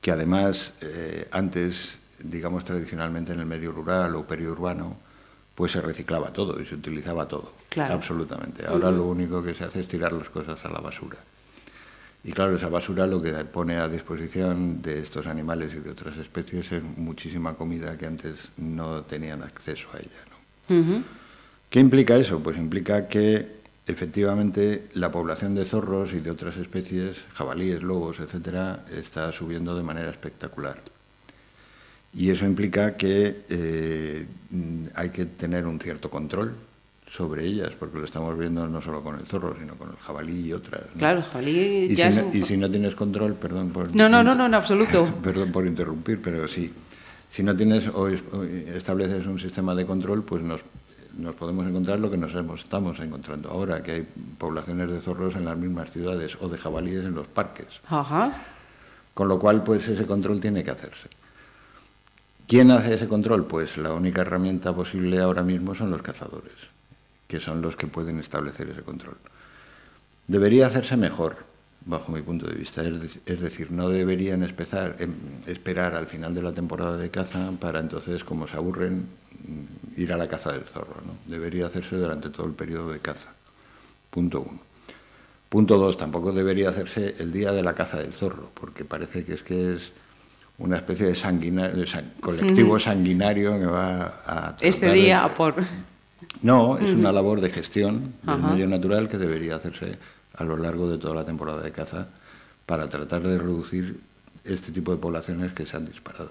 que 0.04 0.10
además 0.10 0.74
eh, 0.82 1.26
antes, 1.32 1.96
digamos 2.22 2.64
tradicionalmente 2.64 3.32
en 3.32 3.40
el 3.40 3.46
medio 3.46 3.72
rural 3.72 4.14
o 4.16 4.26
periurbano, 4.26 4.96
pues 5.54 5.72
se 5.72 5.80
reciclaba 5.80 6.32
todo 6.32 6.60
y 6.60 6.66
se 6.66 6.74
utilizaba 6.74 7.26
todo, 7.28 7.52
Claro. 7.68 7.94
absolutamente. 7.94 8.66
Ahora 8.66 8.90
lo 8.90 9.04
único 9.06 9.42
que 9.42 9.54
se 9.54 9.64
hace 9.64 9.80
es 9.80 9.88
tirar 9.88 10.12
las 10.12 10.28
cosas 10.28 10.64
a 10.64 10.68
la 10.68 10.80
basura. 10.80 11.18
Y 12.24 12.32
claro, 12.32 12.56
esa 12.56 12.68
basura 12.68 13.06
lo 13.06 13.20
que 13.22 13.32
pone 13.44 13.76
a 13.76 13.86
disposición 13.88 14.80
de 14.80 14.98
estos 15.00 15.26
animales 15.26 15.74
y 15.74 15.80
de 15.80 15.90
otras 15.90 16.16
especies 16.16 16.72
es 16.72 16.82
muchísima 16.82 17.54
comida 17.54 17.96
que 17.98 18.06
antes 18.06 18.34
no 18.56 19.02
tenían 19.02 19.42
acceso 19.42 19.88
a 19.92 19.98
ella. 19.98 21.02
¿Qué 21.68 21.80
implica 21.80 22.16
eso? 22.16 22.40
Pues 22.40 22.56
implica 22.56 23.08
que 23.08 23.60
efectivamente 23.86 24.88
la 24.94 25.12
población 25.12 25.54
de 25.54 25.66
zorros 25.66 26.14
y 26.14 26.20
de 26.20 26.30
otras 26.30 26.56
especies, 26.56 27.18
jabalíes, 27.34 27.82
lobos, 27.82 28.18
etcétera, 28.20 28.84
está 28.96 29.30
subiendo 29.32 29.76
de 29.76 29.82
manera 29.82 30.10
espectacular. 30.10 30.80
Y 32.16 32.30
eso 32.30 32.44
implica 32.46 32.96
que 32.96 33.44
eh, 33.48 34.26
hay 34.94 35.10
que 35.10 35.26
tener 35.26 35.66
un 35.66 35.80
cierto 35.80 36.08
control 36.10 36.54
sobre 37.10 37.44
ellas, 37.46 37.70
porque 37.78 37.98
lo 37.98 38.04
estamos 38.04 38.36
viendo 38.38 38.66
no 38.68 38.80
solo 38.82 39.02
con 39.02 39.18
el 39.18 39.26
zorro, 39.26 39.54
sino 39.58 39.74
con 39.74 39.90
el 39.90 39.96
jabalí 39.96 40.46
y 40.48 40.52
otras. 40.52 40.82
¿no? 40.94 40.98
Claro, 40.98 41.18
el 41.18 41.24
jabalí 41.24 41.58
Y, 41.90 41.94
ya 41.96 42.10
si 42.12 42.18
es 42.18 42.24
no, 42.24 42.30
un- 42.30 42.36
y 42.36 42.44
si 42.44 42.56
no 42.56 42.70
tienes 42.70 42.94
control, 42.94 43.34
perdón 43.34 43.70
por... 43.70 43.94
No, 43.94 44.08
no, 44.08 44.22
no, 44.22 44.34
no, 44.34 44.46
en 44.46 44.54
absoluto. 44.54 45.06
Perdón 45.22 45.52
por 45.52 45.66
interrumpir, 45.66 46.20
pero 46.22 46.46
sí. 46.48 46.72
Si 47.30 47.42
no 47.42 47.54
tienes 47.56 47.88
o, 47.88 48.08
es- 48.08 48.22
o 48.32 48.42
estableces 48.44 49.26
un 49.26 49.38
sistema 49.38 49.74
de 49.74 49.86
control, 49.86 50.22
pues 50.24 50.42
nos, 50.42 50.60
nos 51.16 51.34
podemos 51.36 51.66
encontrar 51.66 51.98
lo 52.00 52.10
que 52.10 52.16
nos 52.16 52.32
hemos- 52.34 52.60
estamos 52.62 52.98
encontrando 53.00 53.50
ahora, 53.50 53.82
que 53.82 53.90
hay 53.92 54.06
poblaciones 54.38 54.88
de 54.90 55.00
zorros 55.00 55.34
en 55.36 55.44
las 55.44 55.56
mismas 55.56 55.90
ciudades 55.92 56.36
o 56.40 56.48
de 56.48 56.58
jabalíes 56.58 57.04
en 57.04 57.14
los 57.14 57.26
parques. 57.28 57.66
Ajá. 57.88 58.40
Con 59.14 59.28
lo 59.28 59.38
cual, 59.38 59.62
pues 59.62 59.86
ese 59.88 60.04
control 60.06 60.40
tiene 60.40 60.62
que 60.64 60.70
hacerse. 60.72 61.08
¿Quién 62.46 62.70
hace 62.70 62.94
ese 62.94 63.08
control? 63.08 63.46
Pues 63.46 63.78
la 63.78 63.94
única 63.94 64.20
herramienta 64.20 64.74
posible 64.74 65.18
ahora 65.18 65.42
mismo 65.42 65.74
son 65.74 65.90
los 65.90 66.02
cazadores, 66.02 66.52
que 67.26 67.40
son 67.40 67.62
los 67.62 67.74
que 67.74 67.86
pueden 67.86 68.18
establecer 68.20 68.68
ese 68.68 68.82
control. 68.82 69.16
Debería 70.28 70.66
hacerse 70.66 70.96
mejor, 70.98 71.36
bajo 71.86 72.12
mi 72.12 72.20
punto 72.20 72.46
de 72.46 72.54
vista. 72.54 72.82
Es, 72.82 73.40
decir, 73.40 73.70
no 73.70 73.88
deberían 73.88 74.42
em, 74.42 75.14
esperar 75.46 75.94
al 75.94 76.06
final 76.06 76.34
de 76.34 76.42
la 76.42 76.52
temporada 76.52 76.98
de 76.98 77.10
caza 77.10 77.50
para 77.58 77.80
entonces, 77.80 78.24
como 78.24 78.46
se 78.46 78.56
aburren, 78.56 79.06
mm, 79.46 80.00
ir 80.00 80.12
a 80.12 80.18
la 80.18 80.28
caza 80.28 80.52
del 80.52 80.64
zorro. 80.64 80.96
Debería 81.26 81.66
hacerse 81.66 81.96
durante 81.96 82.28
todo 82.28 82.46
el 82.46 82.52
periodo 82.52 82.92
de 82.92 83.00
caza. 83.00 83.32
Punto 84.10 84.42
uno. 84.42 84.60
Punto 85.48 85.78
dos, 85.78 85.96
tampoco 85.96 86.32
debería 86.32 86.68
hacerse 86.68 87.14
el 87.18 87.32
día 87.32 87.52
de 87.52 87.62
la 87.62 87.74
caza 87.74 87.98
del 87.98 88.12
zorro, 88.12 88.50
porque 88.54 88.84
parece 88.84 89.24
que 89.24 89.34
es 89.34 89.42
que 89.42 89.74
es 89.74 89.92
una 90.58 90.76
especie 90.76 91.06
de, 91.06 91.14
sanguinario, 91.14 91.84
colectivo 92.20 92.78
sanguinario 92.78 93.58
que 93.58 93.66
va 93.66 94.22
a... 94.26 94.56
Ese 94.60 94.92
día 94.92 95.28
por... 95.36 95.54
No, 96.42 96.78
es 96.78 96.92
una 96.92 97.12
labor 97.12 97.40
de 97.40 97.50
gestión 97.50 98.14
del 98.22 98.38
medio 98.38 98.66
natural 98.66 99.08
que 99.08 99.18
debería 99.18 99.56
hacerse 99.56 99.98
a 100.36 100.44
lo 100.44 100.56
largo 100.56 100.88
de 100.88 100.98
toda 100.98 101.14
la 101.14 101.24
temporada 101.24 101.62
de 101.62 101.72
caza 101.72 102.08
para 102.66 102.88
tratar 102.88 103.22
de 103.22 103.38
reducir 103.38 104.00
este 104.44 104.72
tipo 104.72 104.92
de 104.92 104.98
poblaciones 104.98 105.52
que 105.54 105.64
se 105.64 105.76
han 105.76 105.86
disparado. 105.86 106.30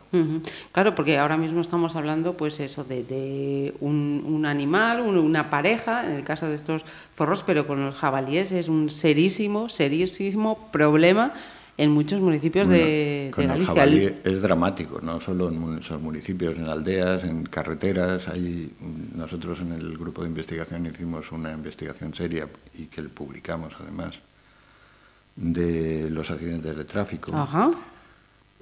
Claro, 0.71 0.93
porque 0.93 1.17
ahora 1.17 1.35
mismo 1.35 1.61
estamos 1.61 1.95
hablando, 1.95 2.37
pues 2.37 2.59
eso, 2.59 2.83
de, 2.83 3.73
un, 3.79 4.45
animal, 4.45 5.01
una 5.01 5.49
pareja, 5.49 6.05
en 6.05 6.15
el 6.15 6.23
caso 6.23 6.47
de 6.47 6.55
estos 6.55 6.85
zorros, 7.15 7.43
pero 7.43 7.65
con 7.65 7.83
los 7.83 7.95
jabalíes 7.95 8.51
es 8.51 8.67
un 8.67 8.89
serísimo, 8.89 9.67
serísimo 9.67 10.69
problema 10.71 11.33
en 11.77 11.91
muchos 11.91 12.19
municipios 12.21 12.67
de, 12.67 13.31
con 13.33 13.47
Galicia. 13.47 13.71
El 13.71 13.77
jabalí 13.77 14.15
es 14.23 14.41
dramático, 14.41 14.99
no 15.01 15.19
solo 15.19 15.49
en 15.49 15.79
esos 15.79 16.01
municipios, 16.01 16.57
en 16.57 16.65
aldeas, 16.65 17.23
en 17.23 17.43
carreteras. 17.45 18.27
Hay, 18.27 18.71
nosotros 19.15 19.59
en 19.59 19.73
el 19.73 19.97
grupo 19.97 20.21
de 20.21 20.29
investigación 20.29 20.85
hicimos 20.85 21.31
una 21.31 21.51
investigación 21.51 22.13
seria 22.13 22.47
y 22.77 22.85
que 22.85 23.01
publicamos 23.03 23.73
además 23.79 24.15
de 25.35 26.09
los 26.09 26.29
accidentes 26.29 26.75
de 26.77 26.85
tráfico. 26.85 27.31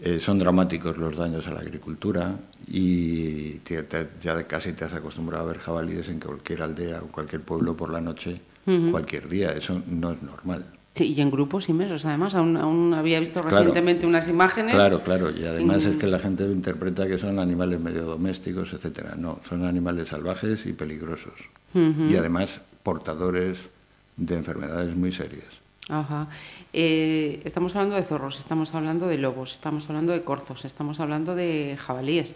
Eh, 0.03 0.19
son 0.19 0.39
dramáticos 0.39 0.97
los 0.97 1.15
daños 1.15 1.45
a 1.47 1.51
la 1.51 1.59
agricultura 1.59 2.35
y 2.65 3.59
ya 3.59 4.47
casi 4.47 4.73
te 4.73 4.85
has 4.85 4.93
acostumbrado 4.93 5.43
a 5.43 5.47
ver 5.47 5.59
jabalíes 5.59 6.07
en 6.07 6.19
cualquier 6.19 6.63
aldea 6.63 7.01
o 7.03 7.07
cualquier 7.07 7.41
pueblo 7.41 7.75
por 7.75 7.91
la 7.91 8.01
noche, 8.01 8.41
cualquier 8.89 9.27
día. 9.27 9.51
Eso 9.51 9.81
no 9.85 10.13
es 10.13 10.23
normal. 10.23 10.65
Sí, 10.93 11.13
y 11.15 11.21
en 11.21 11.31
grupos 11.31 11.69
inmensos, 11.69 12.03
además, 12.03 12.35
aún, 12.35 12.93
había 12.93 13.19
visto 13.21 13.41
recientemente 13.41 14.05
unas 14.05 14.27
imágenes. 14.27 14.75
Claro, 14.75 15.01
claro, 15.01 15.31
y 15.31 15.45
además 15.45 15.85
es 15.85 15.95
que 15.95 16.07
la 16.07 16.19
gente 16.19 16.43
interpreta 16.43 17.07
que 17.07 17.17
son 17.17 17.39
animales 17.39 17.79
medio 17.79 18.03
domésticos, 18.03 18.73
etcétera. 18.73 19.15
No, 19.17 19.39
son 19.47 19.63
animales 19.63 20.09
salvajes 20.09 20.65
y 20.65 20.73
peligrosos. 20.73 21.33
Y 21.73 22.15
además 22.17 22.59
portadores 22.83 23.57
de 24.17 24.35
enfermedades 24.35 24.93
muy 24.95 25.13
serias. 25.13 25.45
Ajá. 25.87 26.27
Eh, 26.73 27.41
estamos 27.43 27.75
hablando 27.75 27.95
de 27.95 28.03
zorros, 28.03 28.39
estamos 28.39 28.73
hablando 28.75 29.07
de 29.07 29.17
lobos, 29.17 29.53
estamos 29.53 29.87
hablando 29.89 30.11
de 30.11 30.23
corzos, 30.23 30.65
estamos 30.65 30.99
hablando 30.99 31.35
de 31.35 31.77
jabalíes. 31.79 32.35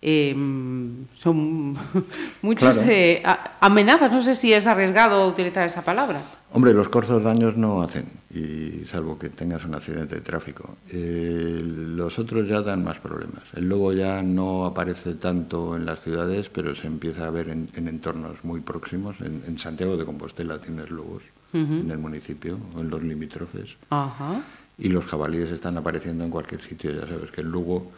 Em, 0.00 1.06
son 1.14 1.74
muchas 2.42 2.82
eh, 2.88 3.22
amenazas, 3.60 4.10
no 4.10 4.20
sé 4.20 4.34
si 4.34 4.52
es 4.52 4.66
arriesgado 4.66 5.28
utilizar 5.28 5.64
esa 5.64 5.82
palabra. 5.82 6.22
Hombre, 6.54 6.74
los 6.74 6.90
corzos 6.90 7.24
daños 7.24 7.56
no 7.56 7.80
hacen, 7.80 8.04
y 8.30 8.84
salvo 8.84 9.18
que 9.18 9.30
tengas 9.30 9.64
un 9.64 9.74
accidente 9.74 10.16
de 10.16 10.20
tráfico. 10.20 10.76
Eh, 10.90 11.62
los 11.64 12.18
otros 12.18 12.46
ya 12.46 12.60
dan 12.60 12.84
más 12.84 12.98
problemas. 12.98 13.44
El 13.54 13.70
lobo 13.70 13.94
ya 13.94 14.22
no 14.22 14.66
aparece 14.66 15.14
tanto 15.14 15.76
en 15.76 15.86
las 15.86 16.02
ciudades, 16.02 16.50
pero 16.50 16.74
se 16.74 16.86
empieza 16.86 17.26
a 17.26 17.30
ver 17.30 17.48
en, 17.48 17.70
entornos 17.74 18.44
muy 18.44 18.60
próximos. 18.60 19.16
En, 19.20 19.58
Santiago 19.58 19.96
de 19.96 20.04
Compostela 20.04 20.58
tienes 20.58 20.90
lobos, 20.90 21.22
en 21.54 21.90
el 21.90 21.98
municipio, 21.98 22.58
o 22.76 22.80
en 22.80 22.90
los 22.90 23.02
limítrofes. 23.02 23.76
Y 24.76 24.88
los 24.90 25.06
jabalíes 25.06 25.50
están 25.50 25.78
apareciendo 25.78 26.24
en 26.24 26.30
cualquier 26.30 26.60
sitio. 26.60 26.92
Ya 26.92 27.06
sabes 27.06 27.30
que 27.30 27.40
en 27.40 27.50
Lugo 27.50 27.92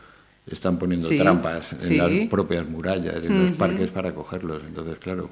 están 0.46 0.78
poniendo 0.78 1.08
trampas 1.08 1.72
en 1.72 1.98
las 1.98 2.28
propias 2.28 2.68
murallas, 2.68 3.24
en 3.24 3.46
los 3.46 3.56
parques 3.56 3.90
para 3.90 4.14
cogerlos. 4.14 4.62
Entonces, 4.64 4.98
claro 4.98 5.30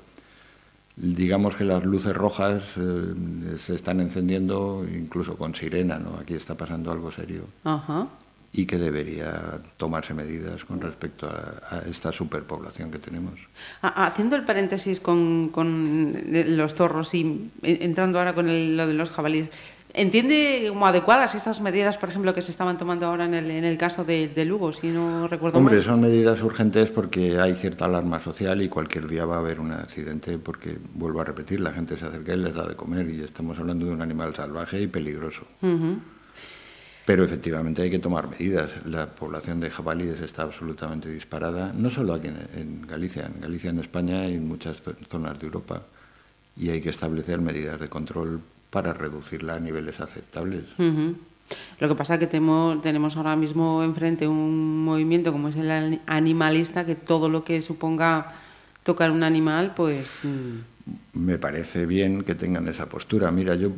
digamos 0.96 1.56
que 1.56 1.64
las 1.64 1.84
luces 1.84 2.14
rojas 2.14 2.62
eh, 2.76 3.14
se 3.64 3.74
están 3.74 4.00
encendiendo 4.00 4.86
incluso 4.88 5.36
con 5.36 5.54
sirena, 5.54 5.98
¿no? 5.98 6.18
Aquí 6.20 6.34
está 6.34 6.54
pasando 6.54 6.90
algo 6.90 7.10
serio. 7.10 7.44
Y 8.54 8.66
que 8.66 8.76
debería 8.76 9.60
tomarse 9.78 10.12
medidas 10.12 10.62
con 10.64 10.80
respecto 10.82 11.26
a, 11.26 11.78
esta 11.88 12.12
superpoblación 12.12 12.90
que 12.90 12.98
tenemos. 12.98 13.40
Haciendo 13.80 14.36
el 14.36 14.44
paréntesis 14.44 15.00
con, 15.00 15.48
con 15.48 16.22
los 16.30 16.74
zorros 16.74 17.14
y 17.14 17.50
entrando 17.62 18.18
ahora 18.18 18.34
con 18.34 18.46
lo 18.76 18.86
de 18.86 18.92
los 18.92 19.10
jabalíes, 19.10 19.48
¿Entiende 19.94 20.66
como 20.68 20.86
adecuadas 20.86 21.34
estas 21.34 21.60
medidas, 21.60 21.98
por 21.98 22.08
ejemplo, 22.08 22.32
que 22.32 22.40
se 22.40 22.50
estaban 22.50 22.78
tomando 22.78 23.06
ahora 23.06 23.26
en 23.26 23.34
el, 23.34 23.50
en 23.50 23.64
el 23.64 23.76
caso 23.76 24.04
de, 24.04 24.44
Lugo, 24.46 24.72
si 24.72 24.88
no 24.88 25.28
recuerdo 25.28 25.58
Hombre, 25.58 25.82
son 25.82 26.00
medidas 26.00 26.42
urgentes 26.42 26.90
porque 26.90 27.38
hay 27.38 27.54
cierta 27.54 27.84
alarma 27.84 28.22
social 28.22 28.62
y 28.62 28.68
cualquier 28.68 29.06
día 29.06 29.26
va 29.26 29.36
a 29.36 29.38
haber 29.40 29.60
un 29.60 29.72
accidente 29.72 30.38
porque, 30.38 30.78
vuelvo 30.94 31.20
a 31.20 31.24
repetir, 31.24 31.60
la 31.60 31.72
gente 31.72 31.98
se 31.98 32.06
acerca 32.06 32.32
y 32.32 32.38
les 32.38 32.54
da 32.54 32.66
de 32.66 32.74
comer 32.74 33.10
y 33.10 33.22
estamos 33.22 33.58
hablando 33.58 33.84
de 33.84 33.92
un 33.92 34.00
animal 34.00 34.34
salvaje 34.34 34.80
y 34.80 34.86
peligroso. 34.86 35.42
Pero 37.04 37.24
efectivamente 37.24 37.82
hay 37.82 37.90
que 37.90 37.98
tomar 37.98 38.30
medidas. 38.30 38.70
La 38.86 39.06
población 39.06 39.60
de 39.60 39.70
jabalíes 39.70 40.20
está 40.20 40.42
absolutamente 40.42 41.10
disparada, 41.10 41.70
no 41.76 41.90
solo 41.90 42.14
aquí 42.14 42.28
en 42.28 42.86
Galicia, 42.86 43.26
en 43.26 43.42
Galicia, 43.42 43.70
en 43.70 43.80
España 43.80 44.26
y 44.26 44.36
en 44.36 44.48
muchas 44.48 44.78
zonas 45.10 45.38
de 45.38 45.46
Europa. 45.46 45.82
Y 46.56 46.70
hay 46.70 46.80
que 46.80 46.90
establecer 46.90 47.40
medidas 47.40 47.78
de 47.78 47.88
control 47.88 48.40
para 48.72 48.94
reducirla 48.94 49.54
a 49.54 49.60
niveles 49.60 50.00
aceptables. 50.00 50.64
Lo 51.78 51.88
que 51.88 51.94
pasa 51.94 52.14
es 52.14 52.20
que 52.20 52.26
tenemos, 52.26 53.16
ahora 53.18 53.36
mismo 53.36 53.82
enfrente 53.82 54.26
un 54.26 54.82
movimiento 54.82 55.30
como 55.30 55.48
es 55.48 55.56
el 55.56 56.00
animalista, 56.06 56.86
que 56.86 56.94
todo 56.94 57.28
lo 57.28 57.42
que 57.44 57.60
suponga 57.60 58.32
tocar 58.82 59.10
un 59.10 59.22
animal, 59.22 59.74
pues... 59.76 60.20
Mm. 60.24 60.72
Me 61.12 61.38
parece 61.38 61.86
bien 61.86 62.24
que 62.24 62.34
tengan 62.34 62.66
esa 62.66 62.86
postura. 62.86 63.30
Mira, 63.30 63.54
yo 63.54 63.70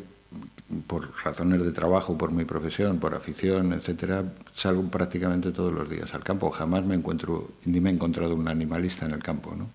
por 0.87 1.11
razones 1.23 1.63
de 1.63 1.73
trabajo, 1.73 2.17
por 2.17 2.31
mi 2.31 2.45
profesión, 2.45 2.99
por 2.99 3.15
afición, 3.15 3.73
etcétera, 3.73 4.25
salgo 4.55 4.85
prácticamente 4.85 5.51
todos 5.51 5.73
los 5.73 5.91
días 5.91 6.15
al 6.15 6.23
campo. 6.23 6.51
Jamás 6.51 6.85
me 6.85 6.95
encuentro, 6.95 7.51
ni 7.65 7.81
me 7.81 7.91
he 7.91 7.93
encontrado 7.93 8.35
un 8.35 8.49
animalista 8.49 9.05
en 9.05 9.13
el 9.13 9.23
campo, 9.23 9.55
¿no? 9.57 9.69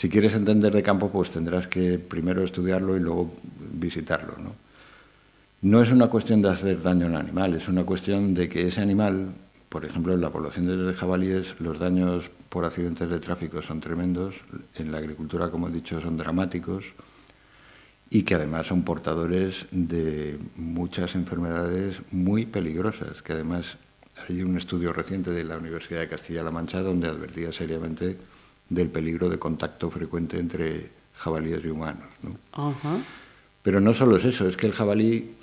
Si 0.00 0.08
quieres 0.08 0.32
entender 0.32 0.72
de 0.72 0.82
campo, 0.82 1.10
pues 1.10 1.30
tendrás 1.30 1.66
que 1.66 1.98
primero 1.98 2.42
estudiarlo 2.42 2.96
y 2.96 3.00
luego 3.00 3.34
visitarlo. 3.74 4.32
¿no? 4.38 4.54
no 5.60 5.82
es 5.82 5.90
una 5.90 6.06
cuestión 6.06 6.40
de 6.40 6.48
hacer 6.48 6.80
daño 6.80 7.04
a 7.04 7.08
un 7.10 7.16
animal, 7.16 7.52
es 7.52 7.68
una 7.68 7.84
cuestión 7.84 8.32
de 8.32 8.48
que 8.48 8.66
ese 8.66 8.80
animal, 8.80 9.34
por 9.68 9.84
ejemplo, 9.84 10.14
en 10.14 10.22
la 10.22 10.30
población 10.30 10.86
de 10.86 10.94
jabalíes, 10.94 11.54
los 11.60 11.78
daños 11.78 12.30
por 12.48 12.64
accidentes 12.64 13.10
de 13.10 13.18
tráfico 13.18 13.60
son 13.60 13.80
tremendos, 13.80 14.36
en 14.76 14.90
la 14.90 14.96
agricultura, 14.96 15.50
como 15.50 15.68
he 15.68 15.70
dicho, 15.70 16.00
son 16.00 16.16
dramáticos 16.16 16.86
y 18.08 18.22
que 18.22 18.36
además 18.36 18.68
son 18.68 18.84
portadores 18.84 19.66
de 19.70 20.38
muchas 20.56 21.14
enfermedades 21.14 22.00
muy 22.10 22.46
peligrosas, 22.46 23.20
que 23.20 23.34
además 23.34 23.76
hay 24.26 24.40
un 24.40 24.56
estudio 24.56 24.94
reciente 24.94 25.30
de 25.30 25.44
la 25.44 25.58
Universidad 25.58 26.00
de 26.00 26.08
Castilla-La 26.08 26.50
Mancha 26.50 26.80
donde 26.80 27.06
advertía 27.06 27.52
seriamente 27.52 28.16
del 28.70 28.88
peligro 28.88 29.28
de 29.28 29.38
contacto 29.38 29.90
frecuente 29.90 30.38
entre 30.38 30.90
jabalíes 31.16 31.62
y 31.64 31.68
humanos. 31.68 32.08
Pero 33.62 33.80
no 33.80 33.92
solo 33.92 34.16
es 34.16 34.24
eso, 34.24 34.48
es 34.48 34.56
que 34.56 34.66
el 34.66 34.72
jabalí 34.72 35.34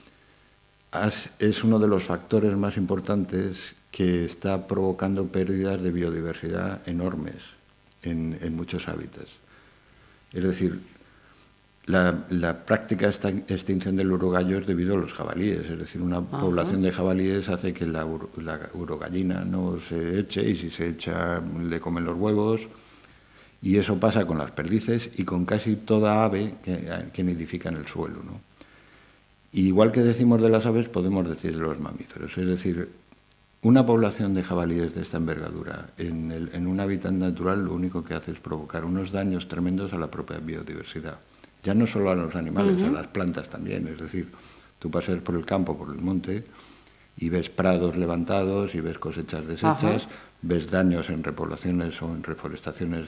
es 1.37 1.63
uno 1.63 1.77
de 1.77 1.87
los 1.87 2.05
factores 2.05 2.55
más 2.55 2.77
importantes 2.77 3.75
que 3.91 4.25
está 4.25 4.65
provocando 4.67 5.27
pérdidas 5.27 5.81
de 5.81 5.91
biodiversidad 5.91 6.87
enormes 6.87 7.35
en, 8.01 8.55
muchos 8.55 8.87
hábitats. 8.87 9.31
Es 10.31 10.43
decir, 10.43 10.79
la, 11.85 12.65
práctica 12.65 13.09
esta 13.09 13.29
extinción 13.29 13.97
del 13.97 14.11
urogallo 14.11 14.59
es 14.59 14.67
debido 14.67 14.95
a 14.95 14.97
los 14.97 15.13
jabalíes, 15.13 15.69
es 15.69 15.79
decir, 15.79 16.01
una 16.01 16.21
población 16.21 16.81
de 16.81 16.91
jabalíes 16.91 17.49
hace 17.49 17.73
que 17.73 17.85
la, 17.85 18.07
la 18.37 18.69
urogallina 18.73 19.43
no 19.43 19.79
se 19.89 20.19
eche 20.19 20.49
y 20.49 20.55
si 20.55 20.71
se 20.71 20.89
echa 20.89 21.41
le 21.41 21.79
comen 21.79 22.05
los 22.05 22.17
huevos 22.17 22.67
y 23.61 23.77
eso 23.77 23.99
pasa 23.99 24.25
con 24.25 24.37
las 24.37 24.51
perdices 24.51 25.09
y 25.17 25.23
con 25.23 25.45
casi 25.45 25.75
toda 25.75 26.23
ave 26.23 26.55
que, 27.13 27.23
nidifica 27.23 27.69
en 27.69 27.77
el 27.77 27.87
suelo. 27.87 28.21
¿no? 28.23 28.39
igual 29.51 29.91
que 29.91 30.01
decimos 30.01 30.41
de 30.41 30.49
las 30.49 30.65
aves, 30.65 30.89
podemos 30.89 31.27
decir 31.27 31.53
de 31.53 31.63
los 31.63 31.79
mamíferos. 31.79 32.37
Es 32.37 32.47
decir, 32.47 32.89
una 33.61 33.85
población 33.85 34.33
de 34.33 34.43
jabalíes 34.43 34.93
de 34.93 35.01
esta 35.01 35.17
envergadura 35.17 35.89
en, 35.97 36.67
un 36.67 36.79
hábitat 36.79 37.11
natural 37.11 37.65
lo 37.65 37.73
único 37.73 38.03
que 38.03 38.13
hace 38.13 38.31
es 38.31 38.39
provocar 38.39 38.85
unos 38.85 39.11
daños 39.11 39.47
tremendos 39.47 39.93
a 39.93 39.97
la 39.97 40.11
propia 40.11 40.37
biodiversidad. 40.37 41.19
Ya 41.63 41.73
no 41.73 41.87
solo 41.87 42.11
a 42.11 42.15
los 42.15 42.35
animales, 42.35 42.81
a 42.83 42.91
las 42.91 43.07
plantas 43.07 43.49
también. 43.49 43.87
Es 43.87 43.99
decir, 43.99 44.31
tú 44.79 44.91
paseas 44.91 45.21
por 45.21 45.35
el 45.35 45.45
campo, 45.45 45.77
por 45.77 45.89
el 45.89 46.01
monte, 46.01 46.45
y 47.17 47.29
ves 47.29 47.49
prados 47.49 47.97
levantados 47.97 48.75
y 48.75 48.79
ves 48.79 48.99
cosechas 48.99 49.47
deshechas, 49.47 50.03
Ajá. 50.05 50.09
ves 50.43 50.69
daños 50.69 51.09
en 51.09 51.23
repoblaciones 51.23 51.99
o 52.01 52.13
en 52.13 52.23
reforestaciones, 52.23 53.07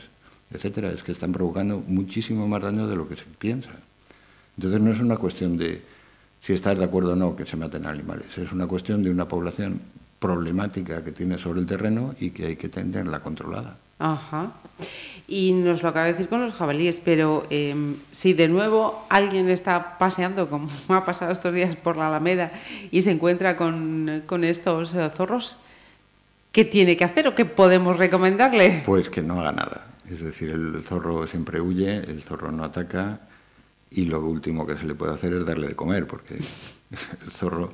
etcétera. 0.52 0.92
Es 0.92 1.04
que 1.04 1.12
están 1.12 1.32
provocando 1.32 1.84
muchísimo 1.88 2.48
más 2.48 2.62
daño 2.62 2.88
de 2.88 2.96
lo 2.96 3.08
que 3.08 3.16
se 3.16 3.26
piensa. 3.38 3.72
Entonces 4.58 4.82
no 4.82 4.92
es 4.92 5.00
una 5.00 5.18
cuestión 5.18 5.58
de 5.58 5.82
si 6.42 6.54
estás 6.54 6.78
de 6.78 6.86
acuerdo 6.86 7.14
o 7.14 7.16
no 7.16 7.36
que 7.36 7.46
se 7.46 7.58
maten 7.58 7.86
animales, 7.86 8.38
es 8.38 8.52
una 8.52 8.68
cuestión 8.68 9.04
de 9.04 9.10
una 9.10 9.28
población 9.28 9.82
problemática 10.20 11.04
que 11.04 11.12
tiene 11.12 11.38
sobre 11.38 11.62
el 11.62 11.66
terreno 11.66 12.16
y 12.20 12.32
que 12.32 12.48
hay 12.48 12.56
que 12.56 12.70
tenerla 12.70 13.22
controlada. 13.22 13.78
Ajá. 14.00 14.54
Y 15.28 15.52
nos 15.52 15.84
lo 15.84 15.90
acaba 15.90 16.06
de 16.06 16.14
decir 16.14 16.30
con 16.30 16.42
los 16.42 16.54
jabalíes, 16.54 17.00
pero 17.04 17.46
eh, 17.50 17.76
si 18.12 18.34
de 18.34 18.48
nuevo 18.48 19.06
alguien 19.10 19.50
está 19.50 19.98
paseando, 19.98 20.50
como 20.50 20.70
ha 20.90 21.06
pasado 21.06 21.32
estos 21.32 21.54
días 21.54 21.76
por 21.76 21.98
la 21.98 22.08
Alameda, 22.08 22.52
y 22.92 23.02
se 23.02 23.12
encuentra 23.12 23.56
con, 23.56 24.24
con 24.26 24.44
estos 24.44 24.94
eh, 24.94 25.10
zorros, 25.16 25.58
¿qué 26.52 26.66
tiene 26.66 26.96
que 26.98 27.04
hacer 27.04 27.28
o 27.28 27.36
qué 27.36 27.46
podemos 27.46 27.98
recomendarle? 27.98 28.84
Pues 28.86 29.10
que 29.10 29.22
no 29.22 29.40
haga 29.40 29.52
nada. 29.52 29.89
Es 30.10 30.22
decir, 30.22 30.50
el 30.50 30.84
zorro 30.84 31.28
siempre 31.28 31.62
huye, 31.62 31.98
el 31.98 32.24
zorro 32.24 32.52
no 32.52 32.64
ataca 32.64 33.22
y 33.92 34.06
lo 34.06 34.22
último 34.22 34.66
que 34.66 34.78
se 34.78 34.86
le 34.86 34.96
puede 34.96 35.14
hacer 35.14 35.34
es 35.34 35.46
darle 35.46 35.68
de 35.68 35.76
comer, 35.76 36.08
porque 36.08 36.36
el 37.22 37.32
zorro, 37.32 37.72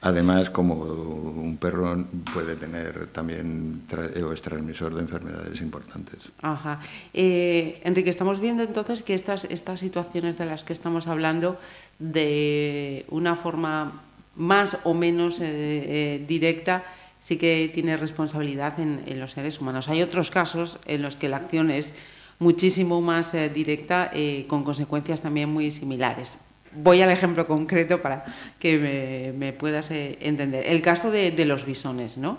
además, 0.00 0.50
como 0.50 0.74
un 0.74 1.58
perro, 1.58 2.04
puede 2.32 2.56
tener 2.56 3.08
también 3.08 3.82
o 4.24 4.32
es 4.32 4.40
transmisor 4.40 4.94
de 4.94 5.02
enfermedades 5.02 5.60
importantes. 5.60 6.20
Ajá. 6.40 6.80
Eh, 7.12 7.80
Enrique, 7.84 8.10
estamos 8.10 8.40
viendo 8.40 8.62
entonces 8.62 9.02
que 9.02 9.14
estas, 9.14 9.44
estas 9.44 9.80
situaciones 9.80 10.38
de 10.38 10.46
las 10.46 10.64
que 10.64 10.72
estamos 10.72 11.06
hablando, 11.06 11.58
de 11.98 13.04
una 13.10 13.36
forma 13.36 13.92
más 14.36 14.78
o 14.84 14.94
menos 14.94 15.40
eh, 15.40 15.44
eh, 15.44 16.24
directa, 16.26 16.84
sí 17.22 17.36
que 17.36 17.70
tiene 17.72 17.96
responsabilidad 17.96 18.80
en, 18.80 19.04
en 19.06 19.20
los 19.20 19.30
seres 19.30 19.60
humanos. 19.60 19.88
Hay 19.88 20.02
otros 20.02 20.32
casos 20.32 20.80
en 20.86 21.02
los 21.02 21.14
que 21.14 21.28
la 21.28 21.36
acción 21.36 21.70
es 21.70 21.94
muchísimo 22.40 23.00
más 23.00 23.32
eh, 23.34 23.48
directa, 23.48 24.10
eh, 24.12 24.44
con 24.48 24.64
consecuencias 24.64 25.20
también 25.20 25.48
muy 25.48 25.70
similares. 25.70 26.38
Voy 26.74 27.00
al 27.00 27.10
ejemplo 27.10 27.46
concreto 27.46 28.02
para 28.02 28.24
que 28.58 29.32
me, 29.38 29.52
puedas 29.52 29.92
eh, 29.92 30.18
entender. 30.20 30.66
El 30.66 30.82
caso 30.82 31.12
de, 31.12 31.30
los 31.46 31.64
bisones, 31.64 32.18
¿no? 32.18 32.38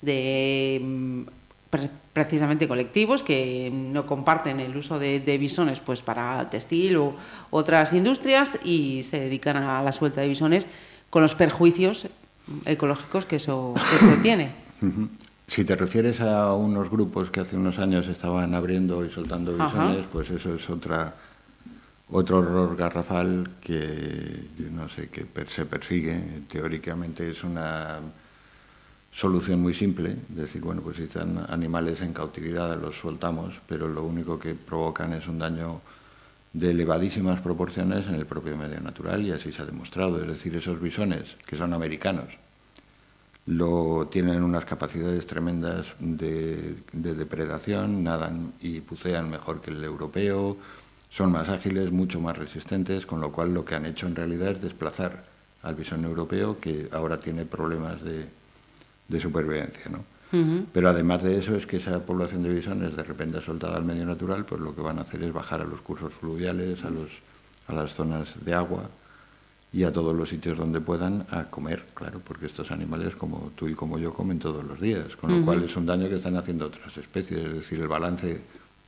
De 0.00 0.80
mm, 0.82 1.22
pre- 1.68 1.90
precisamente 2.14 2.66
colectivos 2.66 3.22
que 3.22 3.70
no 3.70 4.06
comparten 4.06 4.58
el 4.58 4.74
uso 4.74 4.98
de, 4.98 5.20
de 5.20 5.36
bisones 5.36 5.80
pues 5.80 6.00
para 6.00 6.48
textil 6.48 6.96
u 6.96 7.14
otras 7.50 7.92
industrias 7.92 8.58
y 8.64 9.02
se 9.02 9.20
dedican 9.20 9.58
a 9.58 9.82
la 9.82 9.92
suelta 9.92 10.22
de 10.22 10.28
bisones 10.28 10.66
con 11.10 11.20
los 11.20 11.34
perjuicios 11.34 12.08
ecológicos 12.64 13.24
que 13.26 13.36
eso, 13.36 13.74
que 13.90 13.96
eso 13.96 14.16
tiene. 14.22 14.52
Si 15.46 15.64
te 15.64 15.76
refieres 15.76 16.20
a 16.20 16.54
unos 16.54 16.90
grupos 16.90 17.30
que 17.30 17.40
hace 17.40 17.56
unos 17.56 17.78
años 17.78 18.06
estaban 18.08 18.54
abriendo 18.54 19.04
y 19.04 19.10
soltando 19.10 19.54
Ajá. 19.54 19.64
visiones, 19.66 20.06
pues 20.12 20.30
eso 20.30 20.54
es 20.54 20.68
otra 20.70 21.14
otro 22.10 22.40
error 22.42 22.76
garrafal 22.76 23.50
que 23.62 24.46
yo 24.58 24.66
no 24.70 24.88
sé 24.90 25.08
que 25.08 25.22
per- 25.24 25.48
se 25.48 25.64
persigue. 25.64 26.42
Teóricamente 26.48 27.30
es 27.30 27.42
una 27.44 27.98
solución 29.12 29.60
muy 29.62 29.74
simple, 29.74 30.16
decir, 30.28 30.60
bueno, 30.60 30.82
pues 30.82 30.96
si 30.96 31.04
están 31.04 31.46
animales 31.48 32.00
en 32.02 32.12
cautividad 32.12 32.78
los 32.80 32.96
soltamos, 32.98 33.54
pero 33.68 33.88
lo 33.88 34.02
único 34.04 34.38
que 34.38 34.54
provocan 34.54 35.12
es 35.14 35.26
un 35.28 35.38
daño 35.38 35.80
de 36.54 36.70
elevadísimas 36.70 37.40
proporciones 37.40 38.06
en 38.06 38.14
el 38.14 38.26
propio 38.26 38.56
medio 38.56 38.80
natural 38.80 39.22
y 39.22 39.32
así 39.32 39.52
se 39.52 39.62
ha 39.62 39.66
demostrado. 39.66 40.22
Es 40.22 40.28
decir, 40.28 40.56
esos 40.56 40.80
bisones, 40.80 41.36
que 41.44 41.56
son 41.56 41.74
americanos, 41.74 42.28
lo, 43.46 44.08
tienen 44.10 44.42
unas 44.42 44.64
capacidades 44.64 45.26
tremendas 45.26 45.88
de, 45.98 46.76
de 46.92 47.14
depredación, 47.14 48.04
nadan 48.04 48.54
y 48.60 48.80
bucean 48.80 49.28
mejor 49.28 49.60
que 49.60 49.72
el 49.72 49.82
europeo, 49.84 50.56
son 51.10 51.32
más 51.32 51.48
ágiles, 51.48 51.92
mucho 51.92 52.20
más 52.20 52.38
resistentes, 52.38 53.04
con 53.04 53.20
lo 53.20 53.30
cual 53.30 53.52
lo 53.52 53.64
que 53.64 53.74
han 53.74 53.86
hecho 53.86 54.06
en 54.06 54.16
realidad 54.16 54.52
es 54.52 54.62
desplazar 54.62 55.24
al 55.62 55.74
bisón 55.74 56.04
europeo, 56.04 56.58
que 56.58 56.88
ahora 56.92 57.20
tiene 57.20 57.44
problemas 57.44 58.02
de, 58.02 58.26
de 59.08 59.20
supervivencia. 59.20 59.90
¿no? 59.90 60.13
Pero 60.72 60.88
además 60.88 61.22
de 61.22 61.38
eso 61.38 61.54
es 61.54 61.66
que 61.66 61.76
esa 61.76 62.04
población 62.04 62.42
de 62.42 62.52
bisones 62.52 62.96
de 62.96 63.02
repente 63.02 63.40
soltada 63.40 63.76
al 63.76 63.84
medio 63.84 64.04
natural, 64.04 64.44
pues 64.44 64.60
lo 64.60 64.74
que 64.74 64.80
van 64.80 64.98
a 64.98 65.02
hacer 65.02 65.22
es 65.22 65.32
bajar 65.32 65.60
a 65.60 65.64
los 65.64 65.80
cursos 65.80 66.12
fluviales, 66.12 66.84
a, 66.84 66.90
los, 66.90 67.10
a 67.68 67.72
las 67.72 67.94
zonas 67.94 68.44
de 68.44 68.54
agua 68.54 68.88
y 69.72 69.82
a 69.82 69.92
todos 69.92 70.14
los 70.14 70.28
sitios 70.28 70.56
donde 70.56 70.80
puedan 70.80 71.26
a 71.30 71.44
comer, 71.50 71.84
claro, 71.94 72.20
porque 72.24 72.46
estos 72.46 72.70
animales 72.70 73.16
como 73.16 73.50
tú 73.56 73.68
y 73.68 73.74
como 73.74 73.98
yo 73.98 74.14
comen 74.14 74.38
todos 74.38 74.64
los 74.64 74.80
días, 74.80 75.16
con 75.16 75.36
lo 75.36 75.44
cual 75.44 75.64
es 75.64 75.76
un 75.76 75.84
daño 75.84 76.08
que 76.08 76.16
están 76.16 76.36
haciendo 76.36 76.66
otras 76.66 76.96
especies, 76.96 77.44
es 77.44 77.54
decir, 77.54 77.80
el 77.80 77.88
balance 77.88 78.40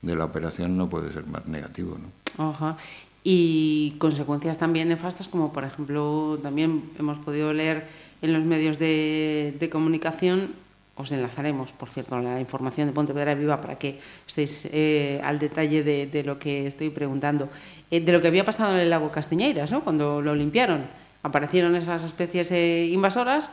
de 0.03 0.15
la 0.15 0.25
operación 0.25 0.77
no 0.77 0.89
puede 0.89 1.13
ser 1.13 1.27
más 1.27 1.45
negativo. 1.47 1.99
¿no? 1.99 2.51
Ajá. 2.51 2.77
Y 3.25 3.97
consecuencias 3.99 4.59
también 4.59 4.89
nefastas, 4.89 5.27
como 5.27 5.53
por 5.53 5.65
ejemplo, 5.65 6.39
también 6.41 6.85
hemos 6.97 7.19
podido 7.19 7.53
leer 7.53 7.89
en 8.23 8.33
los 8.33 8.45
medios 8.45 8.79
de, 8.79 9.57
de 9.59 9.69
comunicación, 9.69 10.53
os 10.97 11.13
enlazaremos, 11.13 11.73
por 11.73 11.91
cierto, 11.91 12.19
la 12.21 12.41
información 12.41 12.89
de 12.89 12.93
Pontevedra 12.95 13.35
Viva 13.35 13.61
para 13.61 13.77
que 13.79 14.01
estéis 14.27 14.67
eh, 14.73 15.21
al 15.23 15.39
detalle 15.39 15.83
de, 15.85 16.07
de 16.07 16.25
lo 16.25 16.39
que 16.39 16.67
estoy 16.67 16.89
preguntando, 16.91 17.49
eh, 17.91 18.01
de 18.01 18.13
lo 18.13 18.21
que 18.21 18.29
había 18.29 18.45
pasado 18.45 18.73
en 18.75 18.81
el 18.81 18.89
lago 18.91 19.11
Castiñeiras, 19.13 19.71
¿no? 19.71 19.85
cuando 19.85 20.23
lo 20.23 20.35
limpiaron. 20.35 20.87
Aparecieron 21.23 21.77
esas 21.77 22.03
especies 22.05 22.51
eh, 22.53 22.87
invasoras 22.91 23.51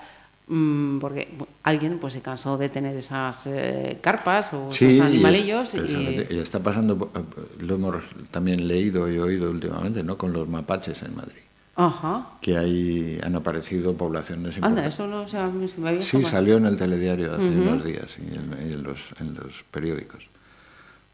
mm, 0.48 1.00
porque 1.00 1.28
alguien 1.64 1.98
pues 2.00 2.14
se 2.14 2.22
cansó 2.22 2.58
de 2.58 2.70
tener 2.70 2.96
esas 2.96 3.48
eh, 3.48 3.98
carpas 4.02 4.54
o 4.54 4.72
Sí, 4.72 4.86
esos 4.86 4.98
y 4.98 5.02
animalillos 5.02 5.74
es- 5.74 5.76
y, 5.76 5.80
precisamente, 5.80 6.34
y 6.34 6.40
está 6.40 6.60
pasando, 6.60 7.12
eh, 7.16 7.20
lo 7.60 7.76
hemos 7.76 8.04
también 8.32 8.68
leído 8.68 9.12
y 9.12 9.18
oído 9.18 9.50
últimamente, 9.50 10.04
¿no? 10.04 10.18
con 10.18 10.32
los 10.34 10.48
mapaches 10.48 11.02
en 11.04 11.16
Madrid. 11.16 11.42
Ajá. 11.76 12.28
que 12.42 12.56
hay, 12.58 13.20
han 13.24 13.36
aparecido 13.36 13.94
poblaciones 13.96 14.56
Anda, 14.62 14.86
eso 14.86 15.08
no 15.08 15.28
se, 15.28 15.42
me- 15.48 15.68
se 15.68 15.82
me 15.82 15.90
había 15.90 16.02
Sí, 16.04 16.22
salió 16.24 16.58
en 16.58 16.68
el 16.68 16.76
telediario 16.78 17.34
hace 17.34 17.48
unos 17.50 17.84
días 17.84 18.08
y 18.20 18.36
en, 18.36 18.70
y 18.70 18.74
en 18.74 18.84
los, 18.84 19.00
en 19.20 19.34
los 19.34 19.64
periódicos. 19.72 20.28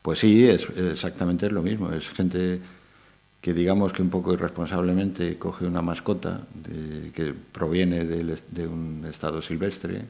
Pues 0.01 0.19
sí, 0.19 0.47
es 0.47 0.67
exactamente 0.77 1.45
es 1.45 1.51
lo 1.53 1.61
mismo. 1.61 1.91
Es 1.91 2.09
gente 2.09 2.59
que 3.41 3.53
digamos 3.53 3.93
que 3.93 4.01
un 4.01 4.09
poco 4.09 4.33
irresponsablemente 4.33 5.37
coge 5.37 5.65
una 5.65 5.81
mascota 5.81 6.41
de- 6.53 7.11
que 7.11 7.33
proviene 7.33 8.01
es- 8.01 8.43
de 8.51 8.67
un 8.67 9.05
estado 9.09 9.41
silvestre, 9.41 10.03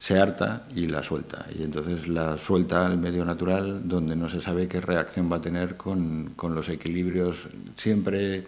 se 0.00 0.18
harta 0.18 0.66
y 0.74 0.86
la 0.86 1.02
suelta. 1.02 1.44
Y 1.58 1.62
entonces 1.64 2.08
la 2.08 2.38
suelta 2.38 2.86
al 2.86 2.96
medio 2.96 3.26
natural 3.26 3.82
donde 3.86 4.16
no 4.16 4.30
se 4.30 4.40
sabe 4.40 4.68
qué 4.68 4.80
reacción 4.80 5.30
va 5.30 5.36
a 5.36 5.40
tener 5.42 5.76
con, 5.76 6.32
con 6.34 6.54
los 6.54 6.70
equilibrios 6.70 7.36
siempre 7.76 8.46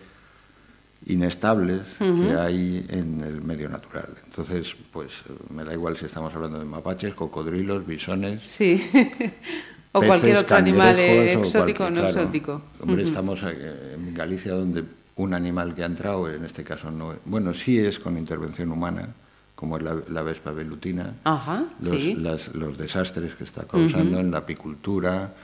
inestables 1.06 1.82
que 1.98 2.34
hay 2.38 2.86
en 2.88 3.22
el 3.22 3.42
medio 3.42 3.68
natural. 3.68 4.08
Entonces, 4.24 4.74
pues 4.92 5.12
me 5.50 5.64
da 5.64 5.72
igual 5.72 5.96
si 5.96 6.06
estamos 6.06 6.34
hablando 6.34 6.58
de 6.58 6.64
mapaches, 6.64 7.14
cocodrilos, 7.14 7.86
bisones, 7.86 8.46
Sí. 8.46 8.80
o 9.92 10.00
peces, 10.00 10.08
cualquier 10.08 10.36
otro 10.38 10.56
animal 10.56 10.98
exótico 10.98 11.84
o 11.86 11.90
no 11.90 12.00
claro. 12.00 12.08
exótico. 12.18 12.62
Hombre, 12.80 13.02
estamos 13.04 13.42
eh, 13.44 13.94
en 13.96 14.14
Galicia 14.14 14.52
donde 14.54 14.84
un 15.16 15.34
animal 15.34 15.74
que 15.74 15.82
ha 15.82 15.86
entrado, 15.86 16.30
en 16.32 16.44
este 16.44 16.64
caso 16.64 16.90
no, 16.90 17.14
bueno, 17.26 17.52
sí 17.52 17.78
es 17.78 17.98
con 17.98 18.16
intervención 18.16 18.70
humana, 18.72 19.08
como 19.54 19.76
es 19.76 19.82
la, 19.82 19.96
la 20.08 20.22
vespa 20.22 20.50
velutina, 20.50 21.14
Ajá, 21.24 21.64
los, 21.80 21.96
sí. 21.96 22.14
las- 22.14 22.54
los 22.54 22.78
desastres 22.78 23.34
que 23.34 23.44
está 23.44 23.64
causando 23.64 24.18
en 24.18 24.30
la 24.30 24.38
apicultura, 24.38 25.34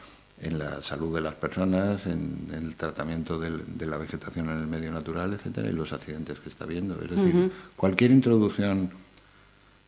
en 0.40 0.59
la 0.59 0.83
salud 0.83 1.14
de 1.14 1.20
las 1.20 1.35
personas, 1.35 2.07
en, 2.07 2.48
en 2.53 2.64
el 2.66 2.77
tratamiento 2.77 3.38
del- 3.40 3.64
de 3.79 3.87
la 3.87 3.96
vegetación 3.96 4.48
en 4.51 4.59
el 4.59 4.66
medio 4.66 4.92
natural, 4.92 5.33
etcétera, 5.35 5.68
y 5.68 5.72
los 5.72 5.92
accidentes 5.92 6.38
que 6.38 6.48
está 6.48 6.64
habiendo. 6.64 6.94
Es 7.03 7.11
decir, 7.11 7.51
cualquier 7.77 8.11
introducción 8.12 8.90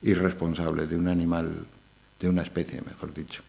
irresponsable 0.03 0.87
de 0.87 0.97
un 0.97 1.09
animal, 1.09 1.67
de 2.19 2.29
una 2.29 2.43
especie, 2.43 2.81
mejor 2.83 3.13
dicho, 3.15 3.43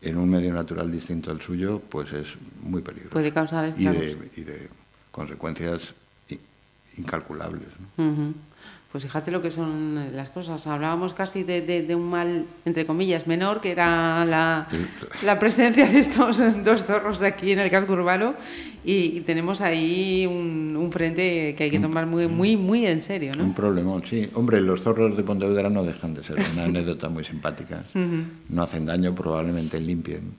en 0.00 0.16
un 0.18 0.30
medio 0.30 0.52
natural 0.52 0.90
distinto 0.90 1.30
al 1.30 1.40
suyo, 1.40 1.80
pues 1.88 2.12
es 2.12 2.26
muy 2.62 2.82
peligroso. 2.82 3.12
Puede 3.12 3.32
causar 3.32 3.64
y 3.66 3.68
estragos. 3.70 4.00
de, 4.00 4.30
y 4.36 4.44
de 4.44 4.68
consecuencias 5.10 5.94
incalculables. 6.96 7.68
Pues 8.90 9.04
fíjate 9.04 9.30
lo 9.30 9.42
que 9.42 9.50
son 9.50 10.16
las 10.16 10.30
cosas. 10.30 10.66
Hablábamos 10.66 11.12
casi 11.12 11.42
de, 11.42 11.60
de- 11.60 11.82
de 11.82 11.94
un 11.94 12.08
mal, 12.08 12.46
entre 12.64 12.86
comillas, 12.86 13.26
menor, 13.26 13.60
que 13.60 13.70
era 13.70 14.24
la, 14.24 14.66
la 15.22 15.38
presencia 15.38 15.86
de 15.86 15.98
estos 15.98 16.42
dos 16.64 16.84
zorros 16.84 17.20
aquí 17.20 17.52
en 17.52 17.58
el 17.58 17.70
casco 17.70 17.92
urbano. 17.92 18.34
Y, 18.86 19.18
y 19.18 19.20
tenemos 19.20 19.60
ahí 19.60 20.24
un, 20.26 20.74
un 20.74 20.90
frente 20.90 21.54
que 21.54 21.64
hay 21.64 21.70
que 21.70 21.78
tomar 21.80 22.06
muy, 22.06 22.28
muy, 22.28 22.56
muy 22.56 22.86
en 22.86 23.02
serio, 23.02 23.32
Un 23.38 23.48
¿no? 23.48 23.54
problemón, 23.54 24.02
sí. 24.06 24.26
Hombre, 24.32 24.60
los 24.62 24.80
zorros 24.80 25.14
de 25.18 25.22
Pontevedra 25.22 25.68
no 25.68 25.82
dejan 25.84 26.14
de 26.14 26.24
ser 26.24 26.36
una 26.54 26.64
anécdota 26.64 27.10
muy 27.10 27.24
simpática. 27.24 27.82
No 28.48 28.62
hacen 28.62 28.86
daño, 28.86 29.14
probablemente 29.14 29.78
limpien 29.80 30.32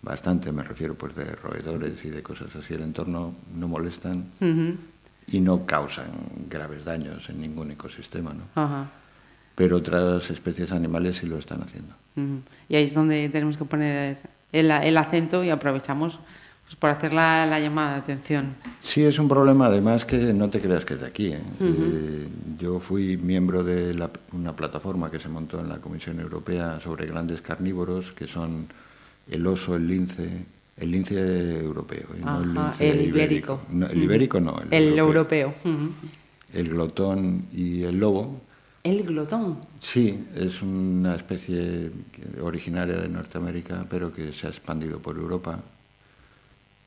bastante, 0.00 0.52
me 0.52 0.62
refiero 0.62 0.94
pues 0.94 1.14
de 1.16 1.24
roedores 1.24 2.02
y 2.04 2.08
de 2.08 2.22
cosas 2.22 2.48
así. 2.56 2.72
El 2.72 2.82
entorno 2.82 3.34
no 3.54 3.68
molestan 3.68 4.24
Ujú. 4.40 4.76
Y 5.30 5.40
no 5.40 5.66
causan 5.66 6.06
graves 6.48 6.84
daños 6.84 7.28
en 7.28 7.40
ningún 7.40 7.70
ecosistema, 7.70 8.32
¿no? 8.34 8.44
Ajá. 8.60 8.86
Pero 9.54 9.76
otras 9.78 10.30
especies 10.30 10.72
animales 10.72 11.16
sí 11.16 11.26
lo 11.26 11.38
están 11.38 11.62
haciendo. 11.62 11.94
Y 12.68 12.74
ahí 12.76 12.84
es 12.84 12.94
donde 12.94 13.28
tenemos 13.28 13.56
que 13.56 13.64
poner 13.64 14.18
el, 14.52 14.70
el 14.70 14.96
acento 14.96 15.44
y 15.44 15.50
aprovechamos 15.50 16.18
pues, 16.64 16.74
por 16.76 16.90
hacer 16.90 17.12
la, 17.12 17.46
la 17.46 17.60
llamada 17.60 17.92
de 17.94 17.98
atención. 18.00 18.54
Sí, 18.80 19.02
es 19.04 19.18
un 19.18 19.28
problema 19.28 19.66
además 19.66 20.04
que 20.04 20.16
no 20.32 20.48
te 20.48 20.60
creas 20.60 20.84
que 20.84 20.94
es 20.94 21.00
de 21.00 21.06
aquí. 21.06 21.26
¿eh? 21.32 21.40
Eh, 21.60 22.28
yo 22.58 22.80
fui 22.80 23.16
miembro 23.16 23.62
de 23.62 23.94
la- 23.94 24.10
una 24.32 24.54
plataforma 24.56 25.10
que 25.10 25.20
se 25.20 25.28
montó 25.28 25.60
en 25.60 25.68
la 25.68 25.78
Comisión 25.78 26.18
Europea 26.20 26.80
sobre 26.80 27.06
grandes 27.06 27.40
carnívoros, 27.40 28.12
que 28.12 28.26
son 28.26 28.66
el 29.30 29.46
oso, 29.46 29.76
el 29.76 29.86
lince, 29.86 30.44
el 30.80 30.90
lince 30.90 31.60
europeo, 31.60 32.06
no 32.20 32.42
el 32.42 32.54
lince 32.54 32.90
el 32.90 33.00
ibérico. 33.06 33.60
No, 33.70 33.86
el 33.86 34.02
ibérico 34.02 34.40
no, 34.40 34.60
el, 34.60 34.72
El 34.72 34.98
europeo. 34.98 35.54
El 36.52 36.68
glotón 36.68 37.46
y 37.52 37.82
el 37.82 37.98
lobo. 37.98 38.40
El 38.84 39.02
glotón. 39.02 39.58
Sí, 39.80 40.26
es 40.34 40.62
una 40.62 41.16
especie 41.16 41.90
originaria 42.40 42.96
de 42.96 43.08
Norteamérica, 43.08 43.84
pero 43.88 44.12
que 44.12 44.32
se 44.32 44.46
ha 44.46 44.50
expandido 44.50 44.98
por 44.98 45.16
Europa 45.16 45.60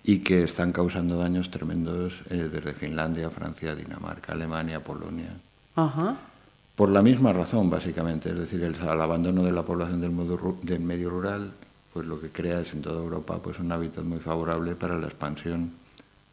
y 0.04 0.20
que 0.20 0.44
están 0.44 0.72
causando 0.72 1.18
daños 1.18 1.52
tremendos 1.52 2.14
eh, 2.30 2.50
desde 2.52 2.74
Finlandia, 2.74 3.30
Francia, 3.30 3.76
Dinamarca, 3.76 4.34
Alemania, 4.34 4.84
Polonia. 4.84 5.30
Ajá. 5.76 6.18
Por 6.76 6.90
la 6.90 7.02
misma 7.02 7.34
razón, 7.34 7.70
básicamente, 7.70 8.30
es 8.30 8.38
decir, 8.38 8.64
el, 8.64 8.76
al 8.76 9.02
abandono 9.02 9.44
de 9.44 9.52
la 9.52 9.64
población 9.64 10.02
del, 10.02 10.12
modo 10.12 10.58
del 10.64 10.80
medio 10.80 11.10
rural, 11.10 11.52
pues 11.94 12.06
lo 12.06 12.20
que 12.20 12.30
crea 12.30 12.62
es 12.62 12.74
en 12.74 12.82
toda 12.82 13.02
Europa 13.02 13.40
pues 13.42 13.60
un 13.60 13.72
hábitat 13.72 14.04
muy 14.04 14.20
favorable 14.20 14.76
para 14.76 14.98
la 14.98 15.08
expansión 15.08 15.74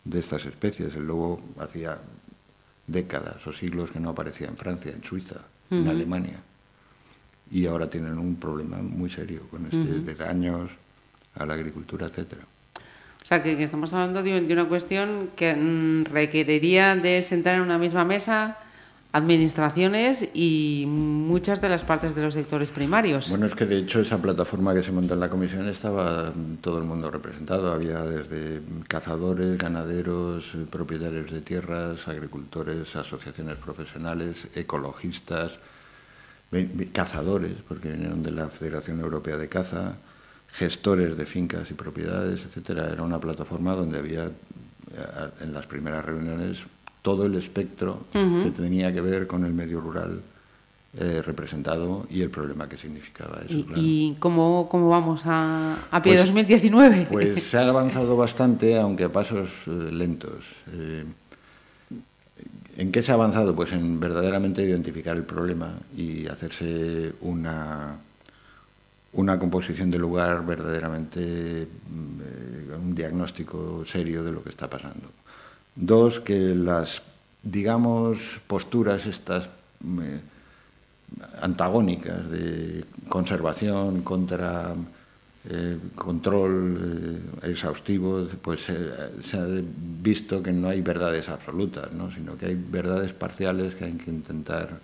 de 0.05 0.21
estas 0.21 0.44
especies. 0.44 0.94
El 0.94 1.07
lobo 1.07 1.40
hacía 1.59 1.99
décadas 2.87 3.47
o 3.47 3.53
siglos 3.53 3.90
que 3.90 4.01
no 4.01 4.11
aparecía 4.11 4.49
en 4.49 4.57
Francia, 4.57 4.92
en 4.92 5.03
Suiza, 5.03 5.40
en 5.71 5.87
Alemania. 5.88 6.40
Y 7.51 7.66
ahora 7.66 7.88
tienen 7.88 8.18
un 8.18 8.37
problema 8.37 8.79
muy 8.79 9.11
serio 9.11 9.42
con 9.51 9.66
este 9.66 10.01
de 10.01 10.14
daños 10.14 10.71
a 11.35 11.47
la 11.47 11.55
agricultura, 11.55 12.07
etcétera. 12.07 12.42
O 13.23 13.27
sea, 13.29 13.42
que, 13.42 13.57
que 13.57 13.64
estamos 13.64 13.92
hablando 13.92 14.23
de, 14.23 14.40
de 14.40 14.53
una 14.53 14.68
cuestión 14.68 15.31
que 15.37 15.55
mm, 15.55 16.05
requeriría 16.07 16.97
de 16.97 17.23
sentar 17.23 17.57
en 17.57 17.62
una 17.62 17.79
misma 17.79 18.05
mesa 18.05 18.59
administraciones 19.12 20.29
y 20.35 20.85
muchas 20.87 21.62
de 21.62 21.71
las 21.71 21.83
partes 21.83 22.14
de 22.14 22.23
los 22.23 22.35
sectores 22.35 22.71
primarios. 22.71 23.31
Bueno, 23.31 23.47
es 23.47 23.55
que 23.55 23.64
de 23.64 23.79
hecho 23.79 24.01
esa 24.01 24.18
plataforma 24.18 24.75
que 24.75 24.83
se 24.83 24.92
montó 24.92 25.14
en 25.14 25.21
la 25.21 25.31
comisión 25.31 25.66
estaba 25.68 26.31
todo 26.61 26.79
el 26.79 26.85
mundo 26.85 27.11
representado. 27.11 27.73
Había 27.73 28.03
desde 28.03 28.61
cazadores, 28.87 29.57
ganaderos, 29.57 30.53
propietarios 30.71 31.31
de 31.31 31.40
tierras, 31.40 32.07
agricultores, 32.07 32.94
asociaciones 32.97 33.57
profesionales, 33.57 34.47
ecologistas, 34.55 35.53
cazadores, 36.92 37.57
porque 37.66 37.90
vinieron 37.90 38.23
de 38.23 38.31
la 38.31 38.49
Federación 38.49 39.01
Europea 39.01 39.38
de 39.38 39.49
Caza, 39.49 39.94
gestores 40.53 41.16
de 41.16 41.25
fincas 41.25 41.71
y 41.71 41.75
propiedades, 41.75 42.44
etcétera. 42.44 42.90
Era 42.92 43.03
una 43.03 43.21
plataforma 43.21 43.75
donde 43.75 43.99
había 43.99 44.31
en 45.40 45.55
las 45.55 45.66
primeras 45.66 46.05
reuniones 46.05 46.59
todo 47.09 47.25
el 47.25 47.37
espectro 47.37 48.01
que 48.12 48.51
tenía 48.55 48.92
que 48.92 49.01
ver 49.01 49.27
con 49.27 49.42
el 49.47 49.55
medio 49.55 49.81
rural 49.81 50.21
eh, 50.99 51.23
representado 51.25 52.07
y 52.11 52.21
el 52.21 52.29
problema 52.29 52.68
que 52.68 52.77
significaba 52.77 53.40
eso. 53.47 53.55
¿Y, 53.55 53.62
claro. 53.62 53.81
y 53.83 54.16
cómo, 54.18 54.68
cómo 54.71 54.90
vamos 54.90 55.23
a, 55.25 55.79
a 55.90 56.03
pie 56.03 56.12
Pues- 56.12 56.27
2019? 56.27 57.07
Pues 57.11 57.42
se 57.42 57.57
ha 57.57 57.66
avanzado 57.75 58.14
bastante, 58.14 58.77
aunque 58.79 59.05
a 59.05 59.09
pasos 59.12 59.49
eh, 59.66 59.71
lentos. 59.90 60.44
Eh, 60.71 61.05
¿En 62.77 62.92
qué 62.92 63.03
se 63.03 63.11
ha 63.11 63.14
avanzado? 63.14 63.55
Pues 63.55 63.73
en 63.73 63.99
verdaderamente 63.99 64.62
identificar 64.62 65.16
el 65.16 65.25
problema 65.25 65.73
y 65.97 66.27
hacerse 66.27 67.12
una, 67.23 67.97
una 69.14 69.38
composición 69.38 69.90
del 69.90 70.03
lugar 70.03 70.44
verdaderamente, 70.44 71.66
mm, 71.90 72.83
un 72.83 72.94
diagnóstico 72.94 73.83
serio 73.87 74.23
de 74.23 74.33
lo 74.33 74.42
que 74.42 74.51
está 74.51 74.68
pasando. 74.68 75.09
Dos, 75.81 76.19
que 76.19 76.57
las, 76.57 77.03
digamos, 77.45 78.19
posturas 78.49 79.07
estas 79.07 79.49
mm, 79.79 80.01
eh, 80.01 80.21
antagónicas 81.41 82.29
de 82.29 82.85
conservación 83.09 84.03
contra 84.03 84.75
eh, 85.49 85.79
control 85.95 87.23
eh, 87.45 87.51
exhaustivo, 87.51 88.27
pues 88.43 88.62
se 88.64 89.37
ha 89.37 89.47
visto 90.03 90.43
que 90.43 90.53
no 90.53 90.69
hay 90.69 90.81
verdades 90.81 91.29
absolutas, 91.29 91.93
¿no? 91.93 92.11
sino 92.11 92.37
que 92.37 92.47
hay 92.47 92.57
verdades 92.57 93.12
parciales 93.12 93.77
que 93.77 93.85
hay 93.85 93.93
que 93.93 94.11
intentar 94.11 94.81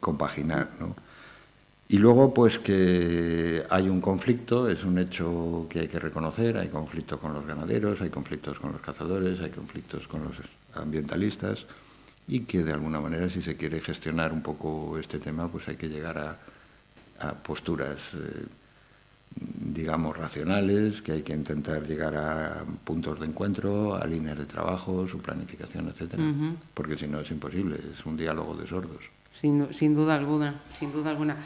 compaginar. 0.00 0.70
¿no? 0.78 0.94
Y 1.88 1.98
luego, 1.98 2.34
pues 2.34 2.58
que 2.58 3.62
hay 3.70 3.88
un 3.88 4.00
conflicto, 4.00 4.68
es 4.68 4.82
un 4.82 4.98
hecho 4.98 5.66
que 5.70 5.80
hay 5.80 5.88
que 5.88 6.00
reconocer, 6.00 6.58
hay 6.58 6.68
conflicto 6.68 7.20
con 7.20 7.32
los 7.32 7.46
ganaderos, 7.46 8.00
hay 8.00 8.10
conflictos 8.10 8.58
con 8.58 8.72
los 8.72 8.80
cazadores, 8.80 9.40
hay 9.40 9.50
conflictos 9.50 10.08
con 10.08 10.24
los 10.24 10.36
ambientalistas, 10.74 11.64
y 12.26 12.40
que 12.40 12.64
de 12.64 12.72
alguna 12.72 12.98
manera, 12.98 13.30
si 13.30 13.40
se 13.40 13.56
quiere 13.56 13.80
gestionar 13.80 14.32
un 14.32 14.42
poco 14.42 14.98
este 14.98 15.20
tema, 15.20 15.48
pues 15.48 15.68
hay 15.68 15.76
que 15.76 15.88
llegar 15.88 16.18
a, 16.18 16.38
a 17.20 17.34
posturas, 17.34 17.98
eh, 18.14 18.46
digamos, 19.36 20.16
racionales, 20.16 21.02
que 21.02 21.12
hay 21.12 21.22
que 21.22 21.34
intentar 21.34 21.86
llegar 21.86 22.16
a 22.16 22.64
puntos 22.82 23.20
de 23.20 23.26
encuentro, 23.26 23.94
a 23.94 24.04
líneas 24.06 24.38
de 24.38 24.46
trabajo, 24.46 25.06
su 25.06 25.18
planificación, 25.18 25.88
etcétera, 25.88 26.22
porque 26.74 26.96
si 26.96 27.06
no 27.06 27.20
es 27.20 27.30
imposible, 27.30 27.78
es 27.94 28.04
un 28.04 28.16
diálogo 28.16 28.56
de 28.56 28.66
sordos. 28.66 29.04
Sin, 29.40 29.72
sin 29.74 29.94
duda 29.94 30.14
alguna, 30.14 30.60
sin 30.78 30.92
duda 30.92 31.10
alguna. 31.10 31.36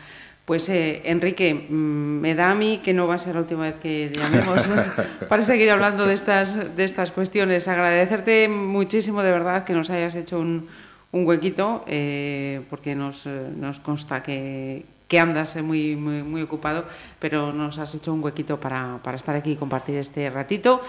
Pues 0.45 0.69
eh, 0.69 1.03
Enrique, 1.05 1.55
mm, 1.55 1.75
me 2.21 2.35
da 2.35 2.51
a 2.51 2.55
mí 2.55 2.81
que 2.83 2.95
no 2.95 3.07
va 3.07 3.15
a 3.15 3.19
ser 3.19 3.35
la 3.35 3.43
última 3.43 3.63
vez 3.63 3.75
que 3.81 4.13
llamemos 4.15 4.69
para 5.29 5.43
seguir 5.43 5.71
hablando 5.71 6.07
de 6.07 6.15
estas, 6.15 6.77
de 6.77 6.85
estas 6.85 7.13
cuestiones. 7.13 7.69
Agradecerte 7.69 8.49
muchísimo 8.49 9.23
de 9.23 9.33
verdad 9.33 9.65
que 9.65 9.73
nos 9.73 9.91
hayas 9.91 10.15
hecho 10.15 10.39
un, 10.41 10.69
un 11.13 11.27
huequito, 11.27 11.85
eh, 11.87 12.63
porque 12.71 12.95
nos, 12.95 13.27
eh, 13.27 13.51
nos 13.57 13.81
consta 13.81 14.23
que, 14.23 14.85
que 15.09 15.19
andas 15.19 15.57
eh, 15.57 15.63
muy, 15.63 15.97
muy, 15.97 16.23
muy 16.23 16.43
ocupado, 16.43 16.85
pero 17.19 17.53
nos 17.53 17.79
has 17.79 17.95
hecho 17.95 18.13
un 18.13 18.23
huequito 18.23 18.61
para, 18.61 19.01
para 19.03 19.17
estar 19.17 19.35
aquí 19.35 19.53
y 19.53 19.57
compartir 19.57 19.97
este 19.97 20.31
ratito 20.31 20.81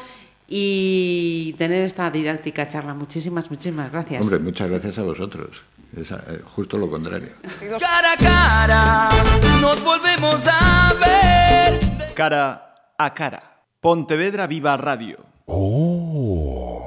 y 0.48 1.56
tener 1.58 1.84
esta 1.84 2.12
didáctica 2.12 2.68
charla. 2.68 2.94
Muchísimas, 2.94 3.50
muchísimas 3.50 3.92
gracias. 3.92 4.22
Hombre, 4.22 4.40
muchas 4.40 4.70
gracias 4.70 4.98
a 5.00 5.04
vosotros. 5.04 5.62
Es 5.96 6.12
eh, 6.12 6.42
justo 6.56 6.78
lo 6.78 6.90
contrario. 6.90 7.30
Cara 7.80 8.14
a 8.14 8.18
cara, 8.18 9.10
nos 9.62 9.84
volvemos 9.84 10.40
a 10.48 10.94
ver. 10.94 12.14
Cara 12.14 12.94
a 12.98 13.14
cara. 13.14 13.42
Pontevedra 13.82 14.48
Viva 14.48 14.78
Radio. 14.78 15.18
Oh. 15.48 16.82